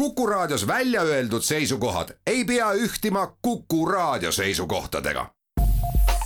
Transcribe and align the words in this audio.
Kuku 0.00 0.26
Raadios 0.26 0.66
välja 0.66 1.02
öeldud 1.02 1.42
seisukohad 1.42 2.08
ei 2.26 2.44
pea 2.44 2.72
ühtima 2.72 3.36
Kuku 3.42 3.86
Raadio 3.86 4.32
seisukohtadega. 4.32 5.26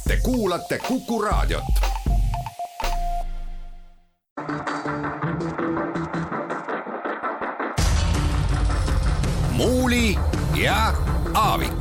Te 0.08 0.16
kuulate 0.22 0.78
Kuku 0.78 1.22
Raadiot. 1.22 1.64
muuli 9.52 10.18
ja 10.54 10.94
Aavik. 11.34 11.72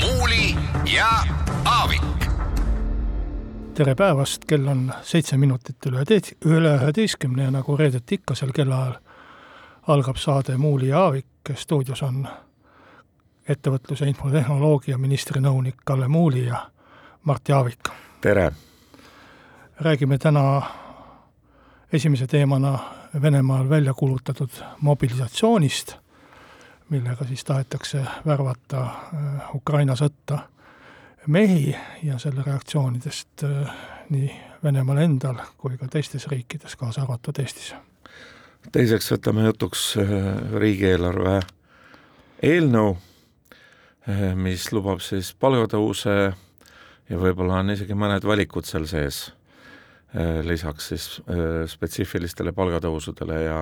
muuli 0.00 0.56
ja 0.94 1.08
Aavik 1.64 2.02
tere 3.74 3.94
päevast, 3.94 4.44
kell 4.44 4.66
on 4.66 4.92
seitse 5.02 5.36
minutit 5.36 5.86
üle, 5.86 6.04
üle 6.44 6.74
üheteistkümne 6.76 7.42
ja 7.42 7.50
nagu 7.50 7.76
reedeti 7.76 8.14
ikka 8.14 8.34
sel 8.34 8.52
kellaajal 8.52 8.98
algab 9.86 10.16
saade 10.16 10.56
Muuli 10.56 10.88
ja 10.88 11.00
Aavik, 11.00 11.26
stuudios 11.54 12.02
on 12.02 12.26
ettevõtluse 13.48 14.06
infotehnoloogia 14.06 14.98
ministri 14.98 15.40
nõunik 15.42 15.82
Kalle 15.84 16.08
Muuli 16.08 16.46
ja 16.46 16.70
Mart 17.24 17.48
Jaavik. 17.48 17.88
tere! 18.20 18.52
räägime 19.80 20.18
täna 20.18 20.62
esimese 21.92 22.26
teemana 22.26 22.78
Venemaal 23.22 23.68
välja 23.68 23.94
kuulutatud 23.94 24.50
mobilisatsioonist, 24.80 25.96
millega 26.88 27.24
siis 27.24 27.44
tahetakse 27.44 28.04
värvata 28.26 28.80
äh, 28.80 29.54
Ukraina 29.54 29.96
sõtta 29.96 30.38
mehi 31.26 31.76
ja 32.02 32.18
selle 32.18 32.42
reaktsioonidest 32.46 33.44
äh, 33.44 33.74
nii 34.10 34.40
Venemaal 34.64 34.98
endal 34.98 35.40
kui 35.58 35.76
ka 35.76 35.88
teistes 35.88 36.26
riikides, 36.26 36.76
kaasa 36.76 37.02
arvatud 37.02 37.38
Eestis 37.38 37.74
teiseks 38.70 39.10
võtame 39.14 39.46
jutuks 39.48 39.82
äh, 40.00 40.06
riigieelarve 40.60 41.40
eelnõu, 42.42 42.94
äh, 44.08 44.24
mis 44.38 44.68
lubab 44.72 45.02
siis 45.02 45.32
palgatõuse 45.34 46.16
ja 47.10 47.18
võib-olla 47.18 47.60
on 47.62 47.74
isegi 47.74 47.96
mõned 47.98 48.24
valikud 48.24 48.68
seal 48.68 48.86
sees, 48.90 49.24
äh, 50.14 50.40
lisaks 50.46 50.92
siis 50.92 51.08
spetsiifilistele 51.72 52.52
palgatõusudele 52.52 53.40
ja, 53.42 53.60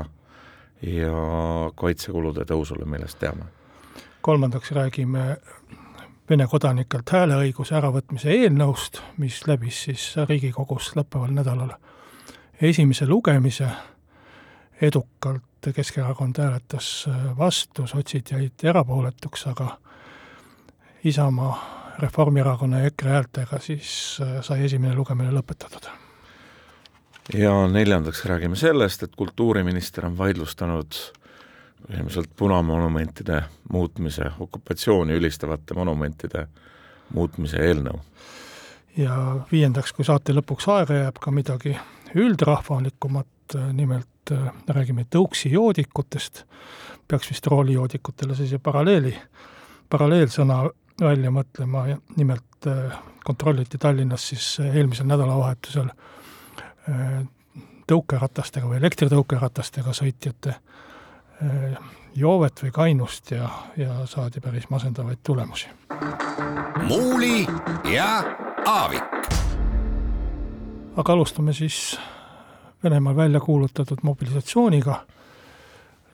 ja 0.84 1.14
kaitsekulude 1.76 2.44
tõusule, 2.48 2.84
millest 2.84 3.20
teame. 3.22 3.48
kolmandaks 4.20 4.72
räägime 4.76 5.36
Vene 6.30 6.44
kodanikelt 6.46 7.10
hääleõiguse 7.10 7.74
äravõtmise 7.74 8.30
eelnõust, 8.30 9.00
mis 9.18 9.40
läbis 9.50 9.80
siis 9.88 10.04
Riigikogus 10.28 10.92
lõppeval 10.94 11.32
nädalal 11.34 11.72
esimese 12.62 13.08
lugemise 13.10 13.66
edukalt, 14.82 15.42
Keskerakond 15.74 16.38
hääletas 16.38 17.04
äh, 17.08 17.38
vastu, 17.38 17.86
sotsid 17.86 18.30
jäid 18.32 18.62
erapooletuks, 18.62 19.46
aga 19.46 19.76
Isamaa, 21.04 21.80
Reformierakonna 21.98 22.78
ja 22.78 22.86
EKRE 22.86 23.10
häältega 23.10 23.58
siis 23.58 24.18
äh, 24.22 24.38
sai 24.40 24.64
esimene 24.64 24.94
lugemine 24.94 25.32
lõpetatud. 25.36 25.90
ja 27.34 27.52
neljandaks 27.68 28.24
räägime 28.24 28.56
sellest, 28.56 29.02
et 29.02 29.16
kultuuriminister 29.16 30.06
on 30.06 30.18
vaidlustanud 30.18 30.94
ilmselt 31.90 32.30
punamonumentide 32.36 33.42
muutmise, 33.72 34.30
okupatsiooni 34.40 35.12
ülistavate 35.12 35.74
monumentide 35.74 36.46
muutmise 37.14 37.56
eelnõu. 37.56 38.00
ja 38.96 39.16
viiendaks, 39.52 39.92
kui 39.92 40.04
saate 40.04 40.32
lõpuks 40.32 40.68
aega 40.72 40.94
jääb, 40.94 41.20
ka 41.20 41.30
midagi 41.30 41.76
üldrahvalikumat, 42.14 43.56
nimelt 43.72 44.08
Äh, 44.30 44.52
räägime 44.68 45.04
tõuksi 45.10 45.50
joodikutest, 45.50 46.44
peaks 47.08 47.30
vist 47.30 47.46
roolijoodikutele 47.50 48.34
sellise 48.38 48.60
paralleeli, 48.62 49.14
paralleelsõna 49.90 50.62
välja 51.00 51.32
mõtlema 51.34 51.86
ja 51.88 51.96
nimelt 52.16 52.68
äh, 52.70 52.98
kontrolliti 53.24 53.78
Tallinnas 53.78 54.28
siis 54.30 54.52
äh, 54.60 54.76
eelmisel 54.76 55.08
nädalavahetusel 55.10 55.90
tõukeratastega 57.86 58.66
või 58.66 58.78
elektritõukeratastega 58.80 59.92
sõitjate 59.94 60.54
joovet 62.16 62.62
või 62.64 62.72
kainust 62.74 63.30
ja, 63.30 63.46
ja 63.78 64.00
saadi 64.10 64.40
päris 64.42 64.66
masendavaid 64.72 65.20
tulemusi. 65.22 65.68
muuli 66.88 67.46
ja 67.92 68.08
Aavik. 68.66 69.28
aga 70.96 71.12
alustame 71.12 71.52
siis 71.52 72.00
Venemaal 72.84 73.16
välja 73.16 73.40
kuulutatud 73.40 73.98
mobilisatsiooniga. 74.02 75.06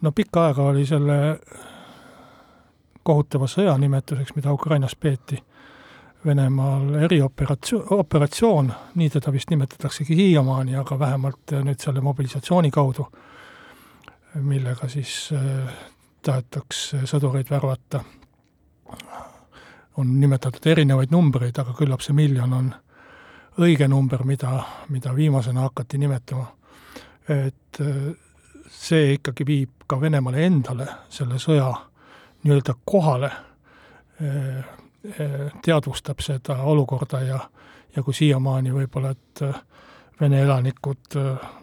no 0.00 0.12
pikka 0.12 0.46
aega 0.46 0.62
oli 0.62 0.86
selle 0.86 1.38
kohutava 3.02 3.46
sõja 3.46 3.78
nimetuseks, 3.78 4.34
mida 4.36 4.52
Ukrainas 4.52 4.96
peeti, 4.96 5.38
Venemaal 6.26 6.94
erioperatsioon, 7.06 7.86
operatsioon, 7.90 8.72
nii 8.94 9.10
teda 9.10 9.32
vist 9.32 9.50
nimetataksegi 9.50 10.16
siiamaani, 10.16 10.74
aga 10.76 10.98
vähemalt 10.98 11.54
nüüd 11.62 11.78
selle 11.78 12.00
mobilisatsiooni 12.02 12.70
kaudu, 12.74 13.06
millega 14.42 14.88
siis 14.90 15.12
äh, 15.36 15.76
tahetakse 16.26 17.04
sõdureid 17.06 17.50
värvata, 17.50 18.02
on 19.96 20.10
nimetatud 20.20 20.66
erinevaid 20.66 21.14
numbreid, 21.14 21.58
aga 21.62 21.76
küllap 21.78 22.02
see 22.02 22.16
miljon 22.16 22.52
on 22.52 22.74
õige 23.58 23.88
number, 23.88 24.24
mida, 24.24 24.60
mida 24.88 25.14
viimasena 25.14 25.60
hakati 25.60 25.98
nimetama. 25.98 26.46
Et 27.28 27.80
äh, 27.80 27.94
see 28.70 29.14
ikkagi 29.16 29.46
viib 29.46 29.86
ka 29.86 30.00
Venemaale 30.00 30.44
endale 30.46 30.86
selle 31.08 31.40
sõja 31.42 31.70
nii-öelda 32.44 32.76
kohale, 32.84 33.30
äh, 34.22 34.58
äh, 35.20 35.38
teadvustab 35.64 36.20
seda 36.22 36.60
olukorda 36.62 37.22
ja, 37.24 37.40
ja 37.96 38.02
kui 38.02 38.14
siiamaani 38.14 38.74
võib-olla, 38.74 39.14
et 39.16 39.48
Vene 40.16 40.38
elanikud 40.40 41.12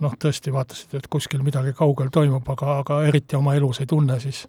noh, 0.04 0.12
tõesti 0.22 0.52
vaatasid, 0.54 0.92
et 0.94 1.08
kuskil 1.10 1.42
midagi 1.42 1.72
kaugel 1.74 2.12
toimub, 2.14 2.46
aga, 2.54 2.76
aga 2.84 3.00
eriti 3.08 3.34
oma 3.34 3.56
elus 3.58 3.80
ei 3.82 3.88
tunne, 3.90 4.20
siis 4.22 4.44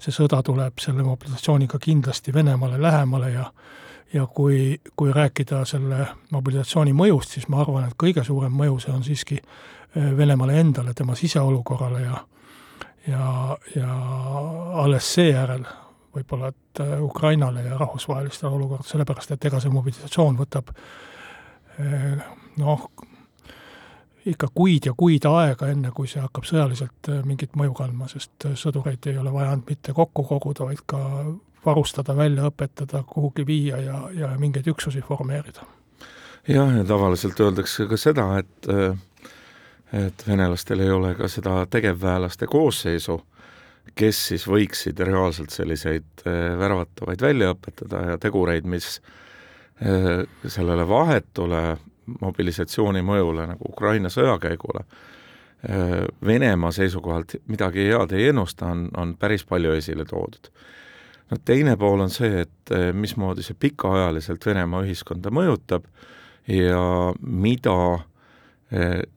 see 0.00 0.14
sõda 0.14 0.38
tuleb 0.42 0.80
selle 0.80 1.04
mobilisatsiooniga 1.04 1.76
kindlasti 1.82 2.32
Venemaale 2.32 2.80
lähemale 2.80 3.28
ja 3.34 3.44
ja 4.12 4.26
kui, 4.26 4.80
kui 4.96 5.12
rääkida 5.12 5.64
selle 5.64 6.06
mobilisatsiooni 6.30 6.92
mõjust, 6.92 7.36
siis 7.36 7.48
ma 7.48 7.62
arvan, 7.62 7.86
et 7.88 7.96
kõige 7.98 8.24
suurem 8.24 8.52
mõju 8.52 8.80
see 8.82 8.92
on 8.92 9.04
siiski 9.06 9.38
Äh, 9.96 10.16
Venemaale 10.16 10.60
endale, 10.60 10.94
tema 10.94 11.14
siseolukorrale 11.14 12.00
ja 12.00 12.26
ja, 13.08 13.58
ja 13.76 13.94
alles 14.72 15.14
seejärel 15.14 15.64
võib-olla, 16.14 16.48
et 16.48 16.80
äh, 16.80 17.02
Ukrainale 17.02 17.62
ja 17.62 17.78
rahvusvahelistele 17.78 18.52
olukordadele, 18.52 18.88
sellepärast 18.88 19.34
et 19.34 19.44
ega 19.44 19.60
see 19.60 19.72
mobilisatsioon 19.74 20.38
võtab 20.38 20.70
äh, 20.72 22.22
noh, 22.62 22.86
ikka 24.24 24.48
kuid 24.54 24.88
ja 24.88 24.94
kuid 24.96 25.26
aega, 25.28 25.68
enne 25.68 25.90
kui 25.92 26.08
see 26.08 26.22
hakkab 26.22 26.48
sõjaliselt 26.48 27.12
mingit 27.28 27.58
mõju 27.58 27.74
kandma, 27.76 28.08
sest 28.08 28.48
sõdureid 28.64 29.10
ei 29.10 29.18
ole 29.18 29.34
vaja 29.34 29.50
ainult 29.50 29.74
mitte 29.74 29.92
kokku 29.92 30.24
koguda, 30.30 30.70
vaid 30.70 30.80
ka 30.86 31.02
varustada, 31.64 32.16
välja 32.16 32.48
õpetada, 32.50 33.04
kuhugi 33.06 33.46
viia 33.46 33.78
ja, 33.78 34.02
ja 34.16 34.34
mingeid 34.38 34.66
üksusi 34.66 35.02
formeerida. 35.06 35.66
jah, 36.48 36.76
ja 36.76 36.84
tavaliselt 36.84 37.40
öeldakse 37.40 37.86
ka 37.86 37.96
seda, 37.96 38.28
et 38.38 38.70
et 39.92 40.24
venelastel 40.26 40.80
ei 40.80 40.90
ole 40.90 41.14
ka 41.14 41.28
seda 41.28 41.66
tegevväelaste 41.70 42.46
koosseisu, 42.50 43.18
kes 43.98 44.20
siis 44.30 44.46
võiksid 44.48 45.00
reaalselt 45.04 45.52
selliseid 45.52 46.24
äh, 46.26 46.54
värvatavaid 46.58 47.22
välja 47.22 47.52
õpetada 47.52 48.04
ja 48.12 48.18
tegureid, 48.20 48.64
mis 48.68 49.00
äh, 49.82 50.22
sellele 50.46 50.86
vahetule 50.88 51.76
mobilisatsiooni 52.20 53.02
mõjule 53.06 53.46
nagu 53.52 53.68
Ukraina 53.68 54.10
sõjakäigule 54.12 54.84
äh, 54.84 56.06
Venemaa 56.24 56.72
seisukohalt 56.72 57.36
midagi 57.50 57.90
head 57.90 58.14
ei 58.16 58.30
ennusta, 58.32 58.70
on, 58.72 58.88
on 58.96 59.16
päris 59.18 59.44
palju 59.44 59.74
esile 59.76 60.06
toodud. 60.08 60.48
No 61.32 61.40
teine 61.44 61.76
pool 61.80 62.04
on 62.04 62.12
see, 62.12 62.44
et 62.44 62.72
mismoodi 62.92 63.44
see 63.46 63.56
pikaajaliselt 63.58 64.44
Venemaa 64.46 64.84
ühiskonda 64.84 65.32
mõjutab 65.32 65.88
ja 66.48 66.82
mida 67.20 67.76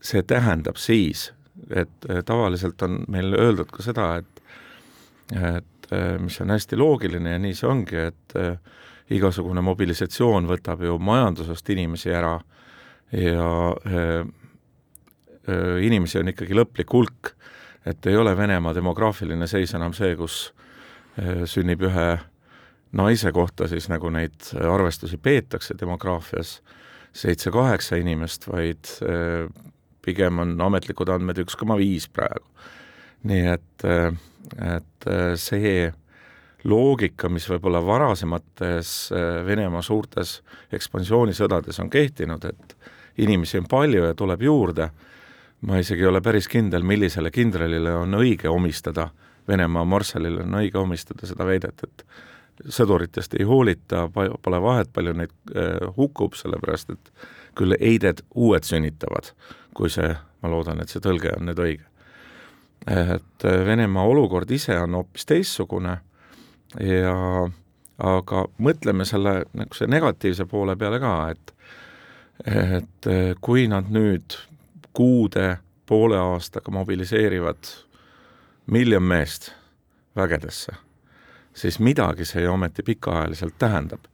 see 0.04 0.24
tähendab 0.28 0.80
siis, 0.80 1.30
et 1.70 2.10
eh, 2.10 2.22
tavaliselt 2.26 2.82
on 2.86 3.04
meil 3.12 3.34
öeldud 3.34 3.72
ka 3.72 3.86
seda, 3.86 4.16
et 4.22 4.42
et 5.34 5.88
eh, 5.92 6.18
mis 6.22 6.36
on 6.42 6.54
hästi 6.54 6.78
loogiline 6.78 7.36
ja 7.36 7.40
nii 7.42 7.56
see 7.58 7.70
ongi, 7.70 8.02
et 8.12 8.36
eh, 8.38 8.58
igasugune 9.16 9.62
mobilisatsioon 9.66 10.50
võtab 10.50 10.84
ju 10.86 10.98
majandusest 11.02 11.70
inimesi 11.74 12.14
ära 12.14 12.40
ja 13.16 13.50
inimesi 15.86 16.18
on 16.18 16.32
ikkagi 16.32 16.56
lõplik 16.58 16.90
hulk, 16.90 17.30
et 17.86 18.08
ei 18.10 18.18
ole 18.18 18.34
Venemaa 18.38 18.74
demograafiline 18.74 19.46
seis 19.48 19.76
enam 19.78 19.94
see, 19.94 20.16
kus 20.18 20.55
sünnib 21.48 21.86
ühe 21.88 22.08
naise 22.96 23.32
kohta 23.36 23.68
siis, 23.72 23.90
nagu 23.92 24.10
neid 24.14 24.50
arvestusi 24.56 25.18
peetakse 25.18 25.76
demograafias, 25.80 26.60
seitse-kaheksa 27.16 28.00
inimest, 28.02 28.48
vaid 28.52 28.90
äh, 29.04 29.48
pigem 30.04 30.42
on 30.44 30.56
ametlikud 30.62 31.10
andmed 31.14 31.40
üks 31.46 31.56
koma 31.60 31.78
viis 31.80 32.10
praegu. 32.12 32.48
nii 33.26 33.46
et, 33.50 33.86
äh, 33.88 34.12
et 34.76 35.08
see 35.42 35.92
loogika, 36.66 37.30
mis 37.30 37.46
võib-olla 37.50 37.80
varasemates 37.86 38.92
Venemaa 39.46 39.82
suurtes 39.86 40.40
ekspansioonisõdades 40.74 41.80
on 41.82 41.90
kehtinud, 41.90 42.46
et 42.46 42.76
inimesi 43.22 43.60
on 43.62 43.68
palju 43.70 44.04
ja 44.06 44.14
tuleb 44.18 44.42
juurde, 44.42 44.90
ma 45.66 45.80
isegi 45.82 46.04
ei 46.04 46.10
ole 46.10 46.22
päris 46.26 46.48
kindel, 46.52 46.84
millisele 46.84 47.32
kindralile 47.32 47.94
on 47.96 48.18
õige 48.18 48.50
omistada, 48.52 49.10
Venemaa 49.48 49.86
marssalile 49.86 50.44
on 50.44 50.58
õige 50.62 50.80
omistada 50.82 51.28
seda 51.28 51.46
väidet, 51.46 51.84
et 51.84 52.06
sõduritest 52.72 53.36
ei 53.40 53.46
hoolita, 53.46 54.08
pole 54.14 54.62
vahet, 54.62 54.90
palju 54.94 55.14
neid 55.14 55.34
äh, 55.56 55.76
hukkub, 55.98 56.38
sellepärast 56.40 56.94
et 56.96 57.12
küll 57.56 57.76
eided 57.80 58.24
uued 58.36 58.64
sünnitavad, 58.68 59.32
kui 59.76 59.92
see, 59.92 60.16
ma 60.42 60.52
loodan, 60.52 60.82
et 60.82 60.92
see 60.92 61.04
tõlge 61.04 61.34
on 61.38 61.50
nüüd 61.50 61.62
õige. 61.62 61.86
et 62.88 63.46
äh, 63.46 63.66
Venemaa 63.66 64.04
olukord 64.06 64.52
ise 64.52 64.80
on 64.80 64.96
hoopis 64.96 65.26
teistsugune 65.26 66.00
ja 66.80 67.16
aga 67.98 68.46
mõtleme 68.58 69.06
selle 69.06 69.46
niisuguse 69.54 69.88
negatiivse 69.88 70.46
poole 70.46 70.76
peale 70.76 71.00
ka, 71.00 71.16
et 71.32 71.54
et 72.46 73.08
äh, 73.08 73.32
kui 73.42 73.68
nad 73.72 73.88
nüüd 73.90 74.36
kuude, 74.96 75.58
poole 75.86 76.18
aastaga 76.20 76.72
mobiliseerivad 76.72 77.72
miljon 78.72 79.04
meest 79.04 79.52
vägedesse, 80.16 80.74
siis 81.54 81.80
midagi 81.80 82.26
see 82.26 82.44
ju 82.44 82.54
ometi 82.54 82.84
pikaajaliselt 82.84 83.58
tähendab. 83.60 84.06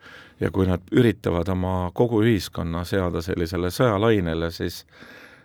ja 0.42 0.50
kui 0.52 0.66
nad 0.66 0.82
üritavad 0.92 1.50
oma 1.54 1.92
kogu 1.94 2.24
ühiskonna 2.26 2.82
seada 2.84 3.22
sellisele 3.22 3.70
sõjalainele, 3.70 4.52
siis 4.52 4.86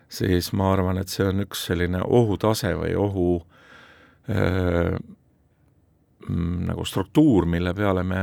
siis 0.09 0.53
ma 0.53 0.73
arvan, 0.73 0.99
et 0.99 1.09
see 1.09 1.27
on 1.27 1.43
üks 1.45 1.67
selline 1.69 2.01
ohutase 2.05 2.73
või 2.79 2.95
ohu 2.97 3.31
öö, 4.31 4.99
mm, 6.29 6.67
nagu 6.71 6.85
struktuur, 6.85 7.47
mille 7.47 7.75
peale 7.75 8.03
me 8.07 8.23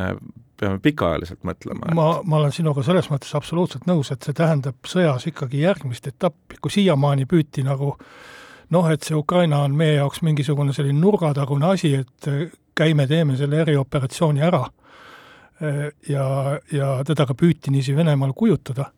peame 0.60 0.80
pikaajaliselt 0.80 1.44
mõtlema. 1.44 1.94
ma, 1.96 2.08
ma 2.24 2.38
olen 2.40 2.54
sinuga 2.56 2.84
selles 2.86 3.10
mõttes 3.12 3.34
absoluutselt 3.36 3.88
nõus, 3.90 4.12
et 4.14 4.24
see 4.24 4.36
tähendab 4.38 4.80
sõjas 4.88 5.28
ikkagi 5.30 5.64
järgmist 5.66 6.08
etappi, 6.08 6.60
kui 6.62 6.72
siiamaani 6.72 7.28
püüti 7.30 7.66
nagu 7.68 7.96
noh, 8.69 8.89
et 8.92 9.04
see 9.04 9.15
Ukraina 9.18 9.63
on 9.63 9.75
meie 9.75 9.98
jaoks 9.98 10.21
mingisugune 10.21 10.74
selline 10.74 11.00
nurgatagune 11.00 11.68
asi, 11.74 11.94
et 11.95 12.30
käime, 12.75 13.07
teeme 13.07 13.38
selle 13.38 13.62
erioperatsiooni 13.62 14.42
ära. 14.42 14.63
ja, 16.10 16.25
ja 16.71 16.88
teda 17.06 17.25
ka 17.30 17.33
püüti 17.38 17.71
niiviisi 17.71 17.95
Venemaal 17.95 18.33
kujutada 18.36 18.89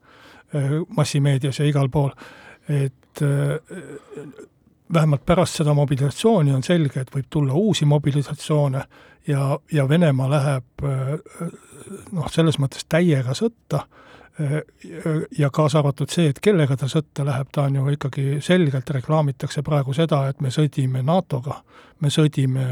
massimeedias 0.97 1.59
ja 1.59 1.65
igal 1.67 1.89
pool, 1.89 2.13
et 2.69 3.21
vähemalt 4.93 5.25
pärast 5.25 5.59
seda 5.59 5.73
mobilisatsiooni 5.73 6.53
on 6.55 6.63
selge, 6.63 7.01
et 7.01 7.11
võib 7.13 7.27
tulla 7.29 7.53
uusi 7.53 7.85
mobilisatsioone 7.85 8.81
ja, 9.27 9.59
ja 9.71 9.89
Venemaa 9.89 10.29
läheb 10.31 10.87
noh, 12.11 12.31
selles 12.31 12.59
mõttes 12.61 12.87
täiega 12.89 13.35
sõtta 13.37 13.85
ja 15.37 15.49
kaasa 15.49 15.79
arvatud 15.79 16.11
see, 16.11 16.27
et 16.29 16.39
kellega 16.43 16.75
ta 16.77 16.89
sõtta 16.91 17.23
läheb, 17.25 17.47
ta 17.55 17.69
on 17.69 17.75
ju 17.79 17.93
ikkagi 17.93 18.25
selgelt 18.43 18.89
reklaamitakse 18.91 19.63
praegu 19.63 19.93
seda, 19.95 20.25
et 20.29 20.41
me 20.43 20.51
sõdime 20.51 21.03
NATO-ga, 21.07 21.61
me 22.03 22.11
sõdime 22.11 22.65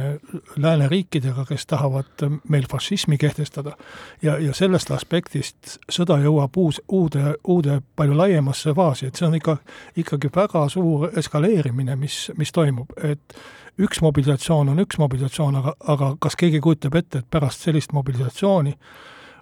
lääneriikidega, 0.59 1.45
kes 1.47 1.65
tahavad 1.71 2.25
meil 2.51 2.67
fašismi 2.71 3.17
kehtestada. 3.17 3.77
ja, 4.21 4.37
ja 4.37 4.53
sellest 4.53 4.91
aspektist 4.91 5.77
sõda 5.89 6.19
jõuab 6.25 6.57
uus, 6.57 6.81
uude, 6.91 7.35
uude 7.47 7.79
palju 7.95 8.17
laiemasse 8.17 8.73
faasi, 8.75 9.07
et 9.07 9.15
see 9.15 9.27
on 9.27 9.39
ikka, 9.39 9.57
ikkagi 9.95 10.31
väga 10.35 10.67
suur 10.69 11.09
eskaleerimine, 11.17 11.95
mis, 11.95 12.31
mis 12.37 12.51
toimub, 12.51 12.91
et 13.03 13.39
üks 13.79 14.03
mobilisatsioon 14.03 14.69
on 14.69 14.83
üks 14.83 14.99
mobilisatsioon, 14.99 15.55
aga, 15.63 15.77
aga 15.95 16.13
kas 16.19 16.35
keegi 16.35 16.59
kujutab 16.59 16.99
ette, 16.99 17.23
et 17.23 17.31
pärast 17.31 17.63
sellist 17.63 17.95
mobilisatsiooni 17.95 18.75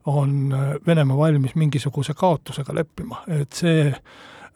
on 0.06 0.54
äh, 0.54 0.76
Venemaa 0.88 1.18
valmis 1.18 1.56
mingisuguse 1.56 2.14
kaotusega 2.14 2.76
leppima, 2.76 3.24
et 3.28 3.54
see 3.54 3.92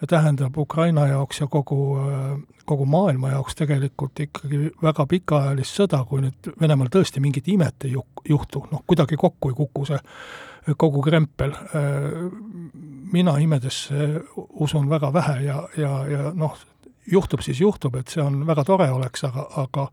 tähendab 0.08 0.58
Ukraina 0.58 1.08
jaoks 1.08 1.40
ja 1.40 1.48
kogu, 1.48 1.98
äh, 1.98 2.40
kogu 2.66 2.86
maailma 2.86 3.30
jaoks 3.30 3.56
tegelikult 3.56 4.20
ikkagi 4.20 4.72
väga 4.84 5.06
pikaajalist 5.06 5.82
sõda, 5.82 6.02
kui 6.10 6.26
nüüd 6.26 6.52
Venemaal 6.62 6.92
tõesti 6.94 7.24
mingit 7.24 7.48
imet 7.48 7.88
ei 7.88 7.96
juhtu, 8.30 8.66
noh, 8.72 8.84
kuidagi 8.88 9.18
kokku 9.18 9.52
ei 9.52 9.58
kuku 9.58 9.86
see 9.92 10.02
kogu 10.78 11.02
krempel. 11.06 11.52
Äh, 11.52 12.32
mina 13.14 13.38
imedesse 13.38 14.10
usun 14.36 14.90
väga 14.90 15.14
vähe 15.14 15.42
ja, 15.46 15.62
ja, 15.78 15.92
ja 16.10 16.32
noh, 16.34 16.58
juhtub, 17.12 17.42
siis 17.46 17.60
juhtub, 17.62 17.96
et 18.00 18.12
see 18.12 18.24
on, 18.24 18.42
väga 18.48 18.64
tore 18.68 18.88
oleks, 18.92 19.24
aga, 19.28 19.46
aga 19.62 19.86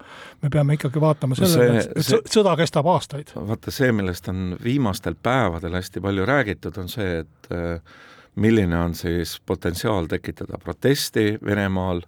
me 0.42 0.50
peame 0.52 0.76
ikkagi 0.78 1.00
vaatama 1.02 1.36
sellele, 1.38 1.82
et 1.82 2.06
see, 2.06 2.20
sõda 2.32 2.54
kestab 2.58 2.88
aastaid. 2.92 3.34
vaata, 3.36 3.74
see, 3.74 3.92
millest 3.96 4.28
on 4.32 4.56
viimastel 4.62 5.16
päevadel 5.22 5.76
hästi 5.78 6.02
palju 6.04 6.26
räägitud, 6.28 6.78
on 6.80 6.92
see, 6.92 7.22
et 7.24 7.50
äh, 7.52 7.98
milline 8.40 8.78
on 8.78 8.96
siis 8.98 9.38
potentsiaal 9.46 10.08
tekitada 10.10 10.60
protesti 10.62 11.36
Venemaal, 11.44 12.04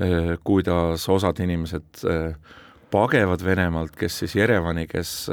äh, 0.00 0.34
kuidas 0.44 1.08
osad 1.08 1.40
inimesed 1.44 2.04
äh, 2.04 2.58
pagevad 2.92 3.44
Venemaalt, 3.44 3.96
kes 3.96 4.18
siis 4.22 4.36
Jerevani, 4.36 4.84
kes 4.86 5.30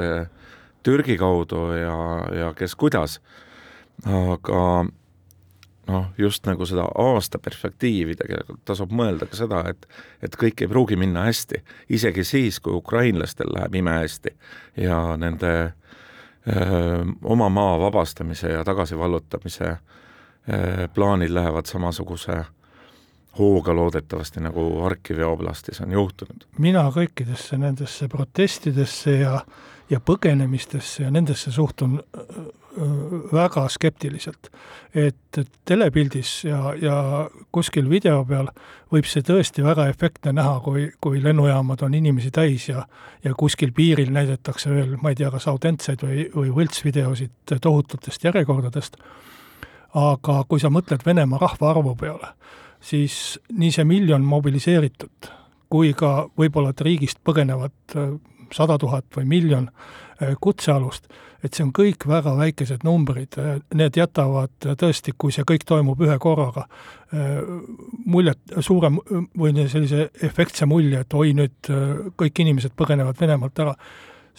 Türgi 0.83 1.17
kaudu 1.19 1.65
ja, 1.75 1.97
ja 2.31 2.53
kes 2.55 2.75
kuidas, 2.79 3.17
aga 4.07 4.61
noh, 5.89 6.05
just 6.17 6.45
nagu 6.45 6.65
seda 6.69 6.85
aasta 6.97 7.39
perspektiivi 7.41 8.15
tegelikult 8.19 8.61
tasub 8.65 8.93
mõelda 8.95 9.27
ka 9.29 9.39
seda, 9.39 9.63
et 9.71 9.87
et 10.23 10.35
kõik 10.35 10.61
ei 10.63 10.69
pruugi 10.71 10.97
minna 10.99 11.25
hästi, 11.27 11.63
isegi 11.89 12.23
siis, 12.23 12.59
kui 12.59 12.75
ukrainlastel 12.75 13.51
läheb 13.55 13.75
imehästi 13.81 14.35
ja 14.77 15.17
nende 15.17 15.53
öö, 15.63 17.05
oma 17.23 17.49
maa 17.49 17.79
vabastamise 17.79 18.51
ja 18.51 18.63
tagasivallutamise 18.67 19.69
öö, 19.69 20.87
plaanid 20.93 21.33
lähevad 21.33 21.65
samasuguse 21.65 22.43
hooga 23.39 23.75
loodetavasti, 23.75 24.39
nagu 24.39 24.81
Harkivi 24.81 25.23
oblastis 25.23 25.81
on 25.81 25.91
juhtunud. 25.91 26.45
mina 26.57 26.89
kõikidesse 26.95 27.57
nendesse 27.57 28.07
protestidesse 28.07 29.11
ja, 29.11 29.41
ja 29.89 29.99
põgenemistesse 29.99 31.03
ja 31.03 31.11
nendesse 31.11 31.51
suhtun 31.51 31.99
väga 33.33 33.67
skeptiliselt. 33.69 34.49
et 34.95 35.39
telepildis 35.65 36.43
ja, 36.43 36.73
ja 36.81 37.29
kuskil 37.51 37.89
video 37.89 38.23
peal 38.25 38.47
võib 38.91 39.05
see 39.05 39.21
tõesti 39.21 39.63
väga 39.63 39.87
efektne 39.87 40.33
näha, 40.33 40.59
kui, 40.65 40.87
kui 41.01 41.23
lennujaamad 41.23 41.83
on 41.85 41.93
inimesi 41.93 42.31
täis 42.31 42.69
ja 42.69 42.85
ja 43.23 43.33
kuskil 43.37 43.71
piiril 43.75 44.11
näidatakse 44.15 44.69
veel, 44.69 44.95
ma 45.01 45.09
ei 45.09 45.15
tea, 45.15 45.31
kas 45.31 45.47
autentseid 45.47 46.01
või, 46.03 46.29
või 46.35 46.53
võltsvideosid 46.55 47.57
tohututest 47.61 48.23
järjekordadest, 48.23 48.95
aga 49.93 50.43
kui 50.47 50.59
sa 50.59 50.71
mõtled 50.71 51.03
Venemaa 51.05 51.39
rahvaarvu 51.41 51.95
peale, 51.99 52.33
siis 52.79 53.39
nii 53.51 53.71
see 53.75 53.85
miljon 53.85 54.23
mobiliseeritud 54.25 55.33
kui 55.69 55.93
ka 55.93 56.29
võib-olla, 56.37 56.73
et 56.73 56.81
riigist 56.81 57.19
põgenevad 57.23 57.97
sada 58.55 58.77
tuhat 58.81 59.05
või 59.15 59.27
miljon 59.29 59.69
kutsealust 60.41 61.09
et 61.43 61.55
see 61.55 61.63
on 61.63 61.71
kõik 61.75 62.03
väga 62.09 62.33
väikesed 62.37 62.83
numbrid, 62.87 63.37
need 63.79 63.97
jätavad 63.99 64.67
tõesti, 64.79 65.13
kui 65.17 65.33
see 65.35 65.47
kõik 65.47 65.63
toimub 65.67 66.01
ühe 66.03 66.17
korraga, 66.21 66.65
muljet, 68.05 68.41
suurem 68.65 68.99
või 69.37 69.55
sellise 69.71 70.09
efektse 70.25 70.67
mulje, 70.69 71.03
et 71.05 71.17
oi, 71.17 71.33
nüüd 71.37 71.71
kõik 72.19 72.43
inimesed 72.43 72.75
põgenevad 72.79 73.19
Venemaalt 73.21 73.63
ära, 73.63 73.75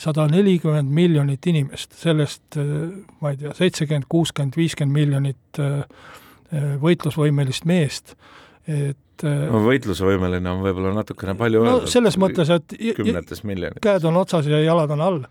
sada 0.00 0.26
nelikümmend 0.30 0.92
miljonit 0.96 1.46
inimest, 1.50 1.96
sellest 1.98 2.60
ma 3.20 3.32
ei 3.32 3.40
tea, 3.40 3.56
seitsekümmend, 3.56 4.08
kuuskümmend, 4.12 4.56
viiskümmend 4.60 4.96
miljonit 4.96 5.62
võitlusvõimelist 6.84 7.68
meest, 7.68 8.16
et 8.68 9.24
no 9.24 9.60
võitlusvõimeline 9.64 10.48
on 10.48 10.62
võib-olla 10.64 10.94
natukene 11.00 11.34
palju 11.36 11.60
no, 11.60 11.74
öeldud. 11.74 11.92
selles 11.92 12.16
mõttes, 12.20 12.48
et 12.54 12.72
kümnetes 12.96 13.42
miljonites. 13.44 13.82
käed 13.84 14.04
on 14.08 14.16
otsas 14.16 14.48
ja 14.48 14.60
jalad 14.64 14.94
on 14.96 15.02
all 15.04 15.22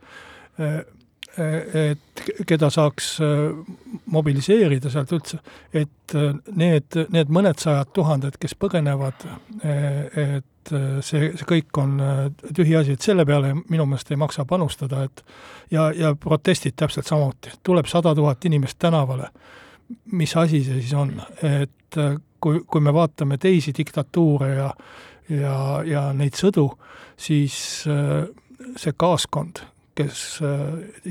et 1.40 2.22
keda 2.48 2.70
saaks 2.74 3.10
äh, 3.24 3.50
mobiliseerida 4.12 4.92
sealt 4.92 5.12
üldse, 5.16 5.40
et 5.74 6.16
äh, 6.18 6.34
need, 6.60 6.98
need 7.14 7.32
mõned 7.34 7.60
sajad 7.62 7.92
tuhanded, 7.96 8.38
kes 8.42 8.56
põgenevad, 8.60 9.26
äh, 9.64 10.36
et 10.38 10.74
see, 11.06 11.32
see 11.34 11.48
kõik 11.50 11.78
on 11.82 11.96
tühiasi, 12.54 12.94
et 12.94 13.06
selle 13.06 13.24
peale 13.26 13.56
minu 13.58 13.88
meelest 13.90 14.12
ei 14.14 14.20
maksa 14.22 14.46
panustada, 14.46 15.06
et 15.08 15.24
ja, 15.74 15.88
ja 15.96 16.14
protestid 16.20 16.76
täpselt 16.78 17.10
samuti, 17.10 17.56
tuleb 17.66 17.90
sada 17.90 18.14
tuhat 18.16 18.46
inimest 18.46 18.78
tänavale, 18.82 19.32
mis 20.14 20.36
asi 20.38 20.62
see 20.68 20.84
siis 20.84 20.94
on, 20.94 21.16
et 21.42 21.98
kui, 22.44 22.62
kui 22.70 22.86
me 22.86 22.94
vaatame 22.94 23.40
teisi 23.42 23.74
diktatuure 23.78 24.52
ja 24.54 24.70
ja, 25.30 25.56
ja 25.86 26.04
neid 26.18 26.38
sõdu, 26.38 26.68
siis 27.18 27.58
see 27.86 28.94
kaaskond, 28.98 29.62
kes 30.00 30.22
äh, 30.46 30.62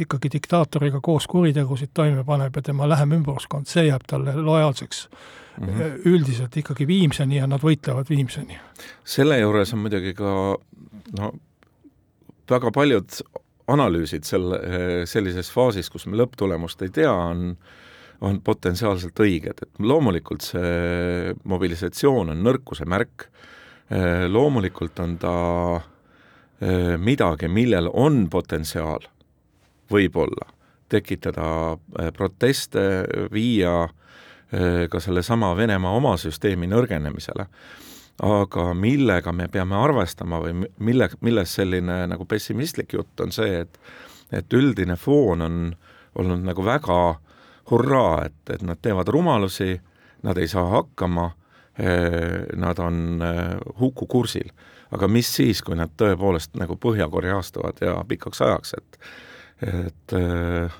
ikkagi 0.04 0.30
diktaatoriga 0.32 1.00
koos 1.04 1.28
kuritegusid 1.30 1.92
toime 1.94 2.24
paneb 2.26 2.56
ja 2.56 2.64
tema 2.70 2.88
lähem 2.88 3.18
ümbruskond, 3.20 3.68
see 3.70 3.88
jääb 3.88 4.06
talle 4.08 4.34
lojaalseks 4.36 5.08
mm 5.60 5.66
-hmm. 5.66 6.00
üldiselt 6.12 6.56
ikkagi 6.56 6.86
Viimseni 6.86 7.36
ja 7.36 7.46
nad 7.46 7.62
võitlevad 7.64 8.08
Viimseni. 8.08 8.60
selle 9.04 9.38
juures 9.38 9.72
on 9.74 9.84
muidugi 9.84 10.14
ka 10.14 10.56
no 11.18 11.32
väga 12.50 12.70
paljud 12.70 13.20
analüüsid 13.68 14.24
selle, 14.24 14.60
sellises 15.06 15.50
faasis, 15.52 15.90
kus 15.90 16.06
me 16.06 16.16
lõpptulemust 16.16 16.82
ei 16.82 16.88
tea, 16.88 17.12
on 17.12 17.58
on 18.20 18.40
potentsiaalselt 18.42 19.20
õiged, 19.22 19.62
et 19.62 19.78
loomulikult 19.78 20.42
see 20.42 21.34
mobilisatsioon 21.44 22.32
on 22.34 22.42
nõrkuse 22.42 22.86
märk, 22.88 23.28
loomulikult 24.28 24.98
on 25.04 25.14
ta 25.22 25.34
midagi, 26.98 27.46
millel 27.48 27.86
on 27.92 28.24
potentsiaal, 28.30 29.04
võib-olla, 29.90 30.48
tekitada 30.90 31.76
proteste, 32.16 32.82
viia 33.30 33.84
ka 34.90 35.00
sellesama 35.00 35.52
Venemaa 35.54 35.92
oma 35.94 36.16
süsteemi 36.18 36.66
nõrgenemisele 36.66 37.46
aga 38.24 38.72
millega 38.74 39.32
me 39.32 39.46
peame 39.52 39.76
arvestama 39.78 40.40
või 40.42 40.64
mille, 40.82 41.08
milles 41.22 41.52
selline 41.54 42.00
nagu 42.10 42.26
pessimistlik 42.26 42.96
jutt 42.96 43.20
on 43.22 43.34
see, 43.34 43.62
et 43.62 43.78
et 44.32 44.52
üldine 44.52 44.96
foon 45.00 45.42
on 45.42 45.54
olnud 46.18 46.42
nagu 46.44 46.64
väga 46.64 46.98
hurraa, 47.70 48.26
et, 48.26 48.40
et 48.52 48.62
nad 48.62 48.76
teevad 48.82 49.08
rumalusi, 49.08 49.78
nad 50.22 50.36
ei 50.36 50.48
saa 50.48 50.66
hakkama, 50.68 51.30
nad 52.56 52.80
on 52.82 53.22
hukukursil. 53.80 54.50
Aga 54.90 55.08
mis 55.08 55.30
siis, 55.36 55.62
kui 55.62 55.76
nad 55.76 55.92
tõepoolest 55.96 56.56
nagu 56.58 56.76
põhjakoreastuvad 56.76 57.82
ja 57.84 57.96
pikaks 58.08 58.42
ajaks, 58.42 58.74
et 58.78 59.00
et 59.58 60.12
eh, 60.14 60.74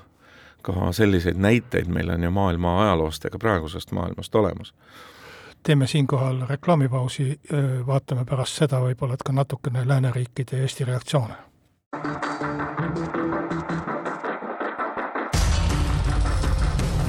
ka 0.63 0.91
selliseid 0.95 1.35
näiteid 1.35 1.87
meil 1.91 2.09
on 2.09 2.23
ju 2.23 2.31
maailma 2.31 2.81
ajaloost 2.83 3.23
ja 3.23 3.29
ka 3.29 3.39
praegusest 3.39 3.91
maailmast 3.91 4.35
olemas 4.35 4.73
teeme 5.63 5.87
siinkohal 5.87 6.45
reklaamipausi, 6.49 7.39
vaatame 7.87 8.25
pärast 8.25 8.61
seda 8.61 8.79
võib-olla, 8.79 9.13
et 9.13 9.23
ka 9.27 9.35
natukene 9.35 9.87
lääneriikide 9.87 10.57
ja 10.57 10.61
Eesti 10.61 10.85
reaktsioone. 10.85 11.35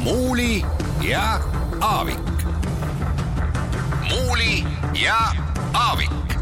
muuli 0.05 0.63
ja 1.09 1.41
Aavik. 1.81 2.45
muuli 4.09 4.65
ja 5.03 5.19
Aavik. 5.75 6.40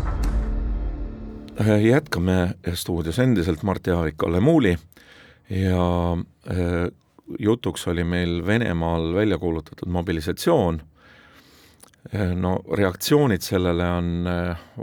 Jätkame 1.58 2.54
stuudios 2.74 3.18
endiselt 3.18 3.62
Martti 3.66 3.90
Aavik, 3.90 4.16
Kalle 4.16 4.40
Muuli 4.40 4.76
ja 5.50 5.86
jutuks 7.38 7.88
oli 7.90 8.04
meil 8.04 8.46
Venemaal 8.46 9.14
välja 9.14 9.38
kuulutatud 9.38 9.90
mobilisatsioon 9.90 10.80
Eh, 12.08 12.30
no 12.32 12.54
reaktsioonid 12.78 13.44
sellele 13.44 13.86
on 13.92 14.28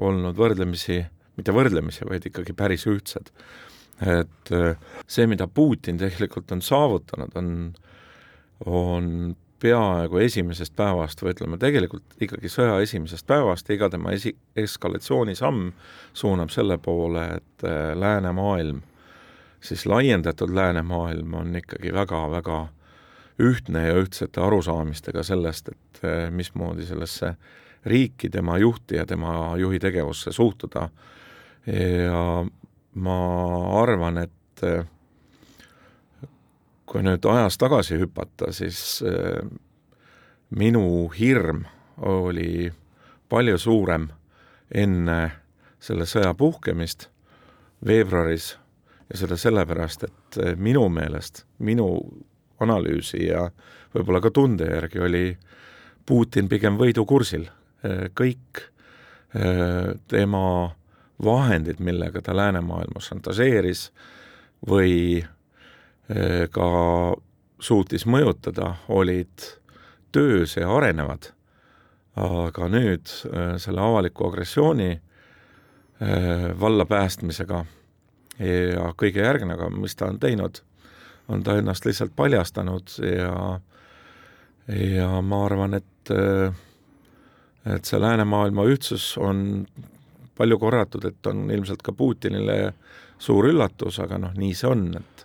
olnud 0.05 0.35
võrdlemisi, 0.37 0.99
mitte 1.39 1.53
võrdlemisi, 1.55 2.05
vaid 2.05 2.27
ikkagi 2.29 2.53
päris 2.57 2.85
ühtsed. 2.91 3.31
et 4.03 4.49
see, 5.07 5.23
mida 5.25 5.47
Putin 5.47 5.97
tegelikult 5.97 6.51
on 6.51 6.61
saavutanud, 6.61 7.31
on, 7.39 7.49
on 8.67 9.07
peaaegu 9.65 10.21
esimesest 10.21 10.75
päevast 10.77 11.23
või 11.23 11.33
ütleme, 11.33 11.57
tegelikult 11.61 12.15
ikkagi 12.21 12.51
sõja 12.51 12.77
esimesest 12.85 13.25
päevast, 13.27 13.69
iga 13.73 13.89
tema 13.89 14.13
esi-, 14.13 14.35
eskalatsioonisamm 14.55 15.71
suunab 16.13 16.53
selle 16.53 16.77
poole, 16.77 17.25
et 17.39 17.67
läänemaailm, 17.97 18.83
siis 19.65 19.85
laiendatud 19.89 20.53
läänemaailm 20.53 21.33
on 21.41 21.55
ikkagi 21.61 21.93
väga-väga 21.93 22.65
ühtne 23.41 23.87
ja 23.87 23.95
ühtsete 23.99 24.41
arusaamistega 24.41 25.23
sellest, 25.23 25.69
et 25.73 26.03
eh, 26.03 26.29
mismoodi 26.31 26.85
sellesse 26.87 27.33
riiki, 27.85 28.29
tema 28.29 28.57
juhti 28.57 28.95
ja 28.95 29.05
tema 29.05 29.55
juhi 29.59 29.79
tegevusse 29.79 30.31
suhtuda. 30.31 30.89
ja 31.65 32.45
ma 32.93 33.19
arvan, 33.81 34.17
et 34.17 34.63
eh, 34.63 34.85
kui 36.85 37.01
nüüd 37.05 37.25
ajas 37.25 37.57
tagasi 37.57 37.97
hüpata, 38.01 38.51
siis 38.53 39.01
eh, 39.05 39.41
minu 40.49 41.09
hirm 41.15 41.63
oli 42.05 42.69
palju 43.29 43.57
suurem 43.57 44.09
enne 44.73 45.19
selle 45.79 46.05
sõja 46.09 46.33
puhkemist 46.37 47.09
veebruaris 47.85 48.55
ja 49.09 49.19
seda 49.19 49.37
sellepärast, 49.37 50.07
et 50.07 50.39
minu 50.57 50.87
meelest, 50.89 51.43
minu 51.59 51.87
analüüsi 52.63 53.25
ja 53.27 53.49
võib-olla 53.93 54.21
ka 54.23 54.31
tunde 54.33 54.69
järgi 54.69 55.01
oli 55.03 55.25
Putin 56.05 56.49
pigem 56.49 56.77
võidukursil. 56.77 57.47
kõik 58.13 58.61
tema 60.07 60.75
vahendid, 61.23 61.79
millega 61.79 62.21
ta 62.21 62.35
läänemaailmas 62.35 63.09
šantažeeris 63.11 63.91
või 64.67 65.25
ka 66.51 66.67
suutis 67.59 68.05
mõjutada, 68.05 68.75
olid 68.93 69.47
töös 70.13 70.57
ja 70.57 70.69
arenevad. 70.69 71.31
aga 72.15 72.67
nüüd 72.71 73.09
selle 73.59 73.81
avaliku 73.81 74.27
agressiooni 74.29 75.01
vallapäästmisega 76.59 77.65
ja 78.39 78.93
kõige 78.95 79.25
järgnevaga, 79.25 79.69
mis 79.73 79.95
ta 79.95 80.05
on 80.05 80.19
teinud 80.19 80.61
on 81.27 81.43
ta 81.43 81.57
ennast 81.57 81.85
lihtsalt 81.85 82.15
paljastanud 82.15 82.89
ja 83.17 83.59
ja 84.97 85.21
ma 85.21 85.45
arvan, 85.45 85.73
et 85.73 86.11
et 87.65 87.85
see 87.85 87.99
läänemaailma 88.01 88.65
ühtsus 88.69 89.15
on 89.17 89.65
palju 90.37 90.57
korratud, 90.59 91.05
et 91.05 91.27
on 91.27 91.49
ilmselt 91.51 91.81
ka 91.81 91.93
Putinile 91.93 92.73
suur 93.17 93.47
üllatus, 93.49 93.99
aga 94.03 94.17
noh, 94.21 94.33
nii 94.37 94.53
see 94.53 94.69
on, 94.69 94.87
et 94.99 95.24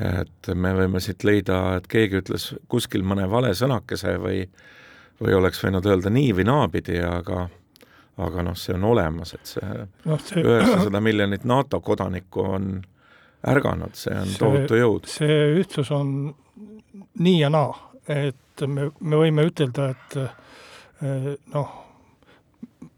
et 0.00 0.50
me 0.54 0.74
võime 0.76 1.00
siit 1.02 1.24
leida, 1.24 1.76
et 1.76 1.88
keegi 1.90 2.20
ütles 2.22 2.50
kuskil 2.68 3.02
mõne 3.06 3.26
vale 3.30 3.54
sõnakese 3.56 4.16
või 4.22 4.44
või 5.20 5.34
oleks 5.36 5.60
võinud 5.60 5.84
öelda 5.84 6.10
nii 6.12 6.30
või 6.38 6.46
naapidi, 6.48 7.00
aga 7.04 7.48
aga 8.20 8.44
noh, 8.44 8.56
see 8.58 8.74
on 8.76 8.84
olemas, 8.90 9.34
et 9.36 9.48
see 9.48 9.66
üheksasada 10.42 10.96
no, 10.98 11.04
miljonit 11.04 11.44
NATO 11.48 11.80
kodanikku 11.84 12.44
on 12.44 12.70
ärganud, 13.48 13.96
see 13.96 14.16
on 14.16 14.28
see, 14.28 14.40
tohutu 14.42 14.80
jõud. 14.80 15.08
see 15.08 15.38
ühtsus 15.60 15.92
on 15.96 16.10
nii 17.24 17.38
ja 17.38 17.52
naa, 17.52 17.72
et 18.08 18.64
me, 18.66 18.90
me 19.00 19.20
võime 19.22 19.46
ütelda, 19.48 19.90
et 19.94 20.18
noh, 21.54 21.76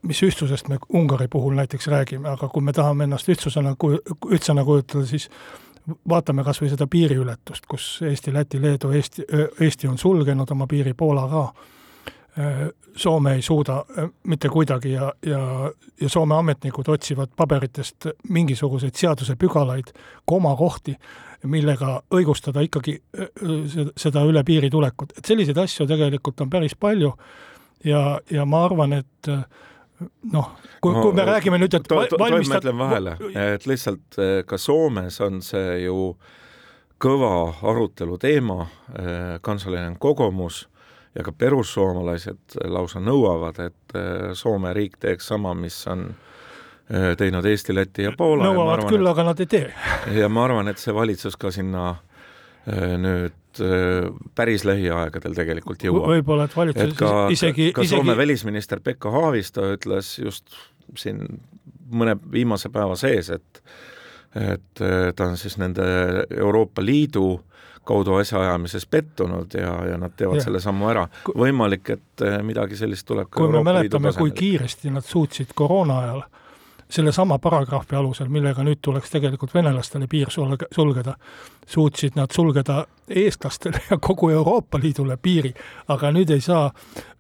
mis 0.02 0.23
ühtsusest 0.26 0.71
me 0.73 0.80
Ungari 0.99 1.28
puhul 1.30 1.54
näiteks 1.59 1.87
räägime, 1.92 2.32
aga 2.32 2.49
kui 2.50 2.64
me 2.64 2.75
tahame 2.75 3.06
ennast 3.06 3.30
ühtsusena, 3.30 3.76
ühtsena 3.78 4.66
kujutada, 4.66 5.06
siis 5.06 5.28
vaatame 6.09 6.45
kas 6.45 6.61
või 6.62 6.71
seda 6.73 6.87
piiriületust, 6.87 7.67
kus 7.71 7.87
Eesti, 8.07 8.33
Läti, 8.35 8.61
Leedu, 8.62 8.91
Eesti, 8.91 9.25
Eesti 9.61 9.89
on 9.89 9.99
sulgenud 9.99 10.51
oma 10.51 10.67
piiri, 10.71 10.95
Poola 10.95 11.29
ka 11.31 11.47
Soome 12.97 13.35
ei 13.35 13.43
suuda 13.43 13.85
mitte 14.25 14.49
kuidagi 14.49 14.93
ja, 14.93 15.12
ja, 15.27 15.71
ja 16.01 16.09
Soome 16.09 16.35
ametnikud 16.35 16.89
otsivad 16.89 17.29
paberitest 17.37 18.07
mingisuguseid 18.29 18.97
seadusepügalaid, 18.97 19.93
komakohti, 20.25 20.95
millega 21.45 21.99
õigustada 22.15 22.65
ikkagi 22.65 22.97
seda 23.97 24.25
üle 24.25 24.45
piiri 24.45 24.71
tulekut. 24.71 25.12
et 25.19 25.25
selliseid 25.25 25.59
asju 25.59 25.87
tegelikult 25.87 26.41
on 26.41 26.51
päris 26.51 26.77
palju 26.77 27.12
ja, 27.85 28.21
ja 28.31 28.45
ma 28.47 28.65
arvan, 28.65 28.93
et 28.93 29.29
äh, 29.29 29.45
noh, 30.32 30.50
kui 30.80 30.94
no,, 30.94 31.02
kui 31.04 31.16
me 31.16 31.26
räägime 31.28 31.61
nüüd, 31.62 31.75
et 31.78 31.88
to, 31.88 32.00
to, 32.11 32.18
valmistad... 32.21 32.54
ma 32.54 32.61
ütlen 32.62 32.78
vahele, 32.80 33.16
et 33.54 33.66
lihtsalt 33.66 34.21
ka 34.47 34.59
Soomes 34.59 35.21
on 35.25 35.40
see 35.44 35.82
ju 35.85 36.12
kõva 37.02 37.32
arutelu 37.66 38.18
teema, 38.23 38.66
kanslerine 39.42 39.97
kogumus 40.02 40.66
ja 41.14 41.25
ka 41.26 41.32
perussuomalaised 41.37 42.59
lausa 42.73 43.00
nõuavad, 43.02 43.59
et 43.66 43.97
äh, 43.99 44.30
Soome 44.38 44.73
riik 44.76 44.97
teeks 45.02 45.26
sama, 45.32 45.54
mis 45.54 45.76
on 45.90 46.12
teinud 47.18 47.47
Eesti, 47.47 47.73
Läti 47.73 48.04
ja 48.04 48.11
Poola. 48.16 48.50
nõuavad 48.50 48.82
arvan, 48.82 48.90
küll, 48.92 49.06
aga 49.09 49.25
nad 49.25 49.38
ei 49.40 49.49
tee. 49.49 49.68
ja 50.21 50.28
ma 50.28 50.47
arvan, 50.49 50.68
et 50.68 50.80
see 50.82 50.92
valitsus 50.94 51.38
ka 51.40 51.52
sinna 51.54 51.94
nüüd 53.00 53.37
päris 54.35 54.64
lähiaegadel 54.64 55.35
tegelikult 55.37 55.85
jõuab. 55.85 56.09
võib-olla, 56.14 56.49
et 56.49 56.56
valitsus 56.56 56.92
et 56.92 56.99
ka, 56.99 57.12
isegi 57.35 57.71
ka 57.76 57.85
Soome 57.85 58.12
isegi... 58.12 58.18
välisminister 58.23 58.80
Pekka 58.85 59.11
Haavisto 59.11 59.66
ütles 59.75 60.14
just 60.23 60.54
siin 60.99 61.25
mõne 61.92 62.16
viimase 62.32 62.73
päeva 62.73 62.97
sees, 62.97 63.30
et 63.30 63.64
et 64.32 64.80
ta 65.16 65.26
on 65.28 65.37
siis 65.37 65.59
nende 65.61 65.85
Euroopa 66.32 66.80
Liidu 66.80 67.42
kaudu 67.85 68.14
asjaajamises 68.14 68.87
pettunud 68.87 69.54
ja, 69.54 69.73
ja 69.90 69.99
nad 69.99 70.14
teevad 70.16 70.38
ja. 70.38 70.47
selle 70.47 70.61
sammu 70.62 70.88
ära. 70.88 71.06
võimalik, 71.37 71.90
et 71.97 72.25
eh, 72.25 72.38
midagi 72.47 72.78
sellist 72.78 73.06
tuleb 73.09 73.28
ka 73.28 73.40
kui 73.40 73.49
Euroopa 73.49 73.64
me 73.64 73.75
mäletame, 73.78 74.12
kui 74.18 74.30
kiiresti 74.37 74.92
nad 74.94 75.06
suutsid 75.06 75.52
koroona 75.54 75.99
ajal 76.04 76.23
sellesama 76.92 77.38
paragrahvi 77.42 77.96
alusel, 77.96 78.28
millega 78.32 78.64
nüüd 78.66 78.82
tuleks 78.84 79.11
tegelikult 79.14 79.54
venelastele 79.54 80.08
piir 80.11 80.30
sulge, 80.30 80.68
sulgeda, 80.75 81.14
suutsid 81.66 82.18
nad 82.18 82.32
sulgeda 82.34 82.82
eestlastele 83.08 83.80
ja 83.90 83.99
kogu 84.00 84.30
Euroopa 84.30 84.80
Liidule 84.82 85.16
piiri, 85.16 85.52
aga 85.92 86.12
nüüd 86.12 86.30
ei 86.34 86.44
saa 86.44 86.68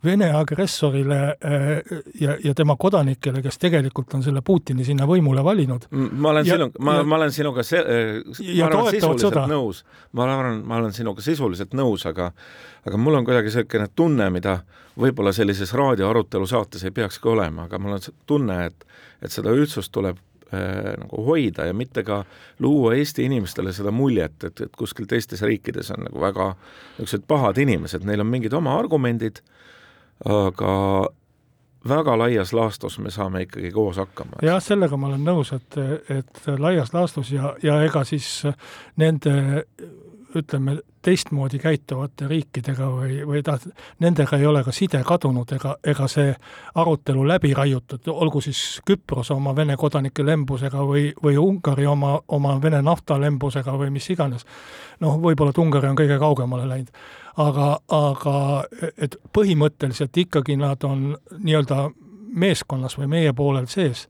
Vene 0.02 0.32
agressorile 0.34 1.18
äh, 1.46 1.66
ja, 2.20 2.34
ja 2.44 2.54
tema 2.58 2.74
kodanikele, 2.76 3.38
kes 3.42 3.60
tegelikult 3.62 4.16
on 4.18 4.24
selle 4.24 4.40
Putini 4.42 4.82
sinna 4.84 5.06
võimule 5.06 5.44
valinud. 5.46 5.86
ma 5.94 6.32
olen 6.32 6.48
sinu, 6.48 6.66
ma, 6.82 6.96
ma 7.06 7.20
olen 7.20 7.30
sinuga 7.32 7.62
se-, 7.62 7.78
äh, 7.78 8.16
ma 8.58 8.66
arvan 8.66 8.90
sisuliselt 8.90 9.28
sõda. 9.28 9.44
nõus, 9.46 9.84
ma 10.18 10.26
arvan, 10.26 10.58
ma 10.66 10.80
olen 10.82 10.96
sinuga 10.96 11.22
sisuliselt 11.22 11.78
nõus, 11.78 12.06
aga 12.10 12.32
aga 12.86 12.98
mul 12.98 13.14
on 13.14 13.24
kuidagi 13.24 13.50
niisugune 13.50 13.88
tunne, 13.96 14.28
mida 14.30 14.58
võib-olla 14.98 15.32
sellises 15.32 15.72
raadioarutelu 15.76 16.46
saates 16.46 16.84
ei 16.84 16.94
peakski 16.94 17.28
olema, 17.28 17.68
aga 17.68 17.78
mul 17.78 17.96
on 17.98 18.12
tunne, 18.26 18.58
et 18.66 18.86
et 19.22 19.30
seda 19.30 19.52
ühtsust 19.54 19.92
tuleb 19.94 20.18
äh, 20.50 20.92
nagu 20.98 21.22
hoida 21.28 21.68
ja 21.68 21.74
mitte 21.74 22.02
ka 22.02 22.24
luua 22.58 22.96
Eesti 22.98 23.24
inimestele 23.28 23.72
seda 23.72 23.92
muljet, 23.94 24.44
et, 24.44 24.60
et 24.66 24.76
kuskil 24.76 25.06
teistes 25.06 25.42
riikides 25.46 25.92
on 25.94 26.06
nagu 26.08 26.20
väga 26.20 26.52
niisugused 26.98 27.26
pahad 27.30 27.60
inimesed, 27.62 28.06
neil 28.08 28.24
on 28.24 28.30
mingid 28.32 28.54
oma 28.58 28.74
argumendid, 28.80 29.38
aga 30.26 30.72
väga 31.88 32.18
laias 32.18 32.52
laastus 32.52 32.98
me 32.98 33.10
saame 33.10 33.42
ikkagi 33.46 33.70
koos 33.74 33.96
hakkama. 33.96 34.42
jah, 34.42 34.60
sellega 34.62 34.96
ma 34.98 35.10
olen 35.10 35.24
nõus, 35.26 35.52
et, 35.54 35.78
et 36.10 36.46
laias 36.58 36.92
laastus 36.94 37.32
ja, 37.34 37.54
ja 37.62 37.80
ega 37.86 38.04
siis 38.06 38.42
nende 38.98 39.34
ütleme, 40.36 40.76
teistmoodi 41.02 41.58
käituvate 41.58 42.28
riikidega 42.28 42.86
või, 42.90 43.16
või 43.26 43.42
ta, 43.42 43.56
nendega 44.00 44.38
ei 44.38 44.46
ole 44.46 44.62
ka 44.64 44.72
side 44.72 45.02
kadunud 45.06 45.52
ega, 45.56 45.74
ega 45.84 46.06
see 46.10 46.34
arutelu 46.78 47.24
läbi 47.28 47.52
raiutud, 47.54 48.06
olgu 48.12 48.40
siis 48.44 48.80
Küpros 48.86 49.30
oma 49.34 49.54
Vene 49.56 49.76
kodanike 49.76 50.24
lembusega 50.26 50.84
või, 50.86 51.10
või 51.22 51.38
Ungari 51.40 51.86
oma, 51.86 52.14
oma 52.28 52.58
Vene 52.62 52.82
nafta 52.82 53.18
lembusega 53.20 53.74
või 53.78 53.90
mis 53.90 54.10
iganes. 54.10 54.46
noh, 55.00 55.18
võib-olla, 55.18 55.50
et 55.50 55.58
Ungari 55.58 55.88
on 55.88 55.98
kõige 55.98 56.18
kaugemale 56.18 56.68
läinud. 56.68 57.02
aga, 57.36 57.78
aga 57.88 58.64
et 58.96 59.16
põhimõtteliselt 59.32 60.16
ikkagi 60.16 60.56
nad 60.56 60.84
on 60.84 61.16
nii-öelda 61.38 61.90
meeskonnas 62.32 62.98
või 62.98 63.08
meie 63.08 63.32
poolel 63.32 63.66
sees 63.66 64.08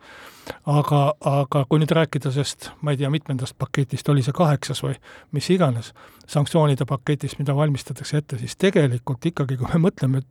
aga, 0.66 1.02
aga 1.20 1.64
kui 1.68 1.82
nüüd 1.82 1.92
rääkida 1.94 2.32
sellest, 2.32 2.70
ma 2.82 2.94
ei 2.94 3.00
tea, 3.00 3.10
mitmendast 3.10 3.56
paketist, 3.58 4.08
oli 4.08 4.24
see 4.24 4.34
kaheksas 4.36 4.82
või 4.84 4.96
mis 5.36 5.50
iganes, 5.54 5.92
sanktsioonide 6.30 6.86
paketist, 6.88 7.38
mida 7.38 7.54
valmistatakse 7.56 8.22
ette, 8.22 8.38
siis 8.38 8.56
tegelikult 8.56 9.26
ikkagi, 9.32 9.58
kui 9.60 9.70
me 9.74 9.86
mõtleme, 9.88 10.22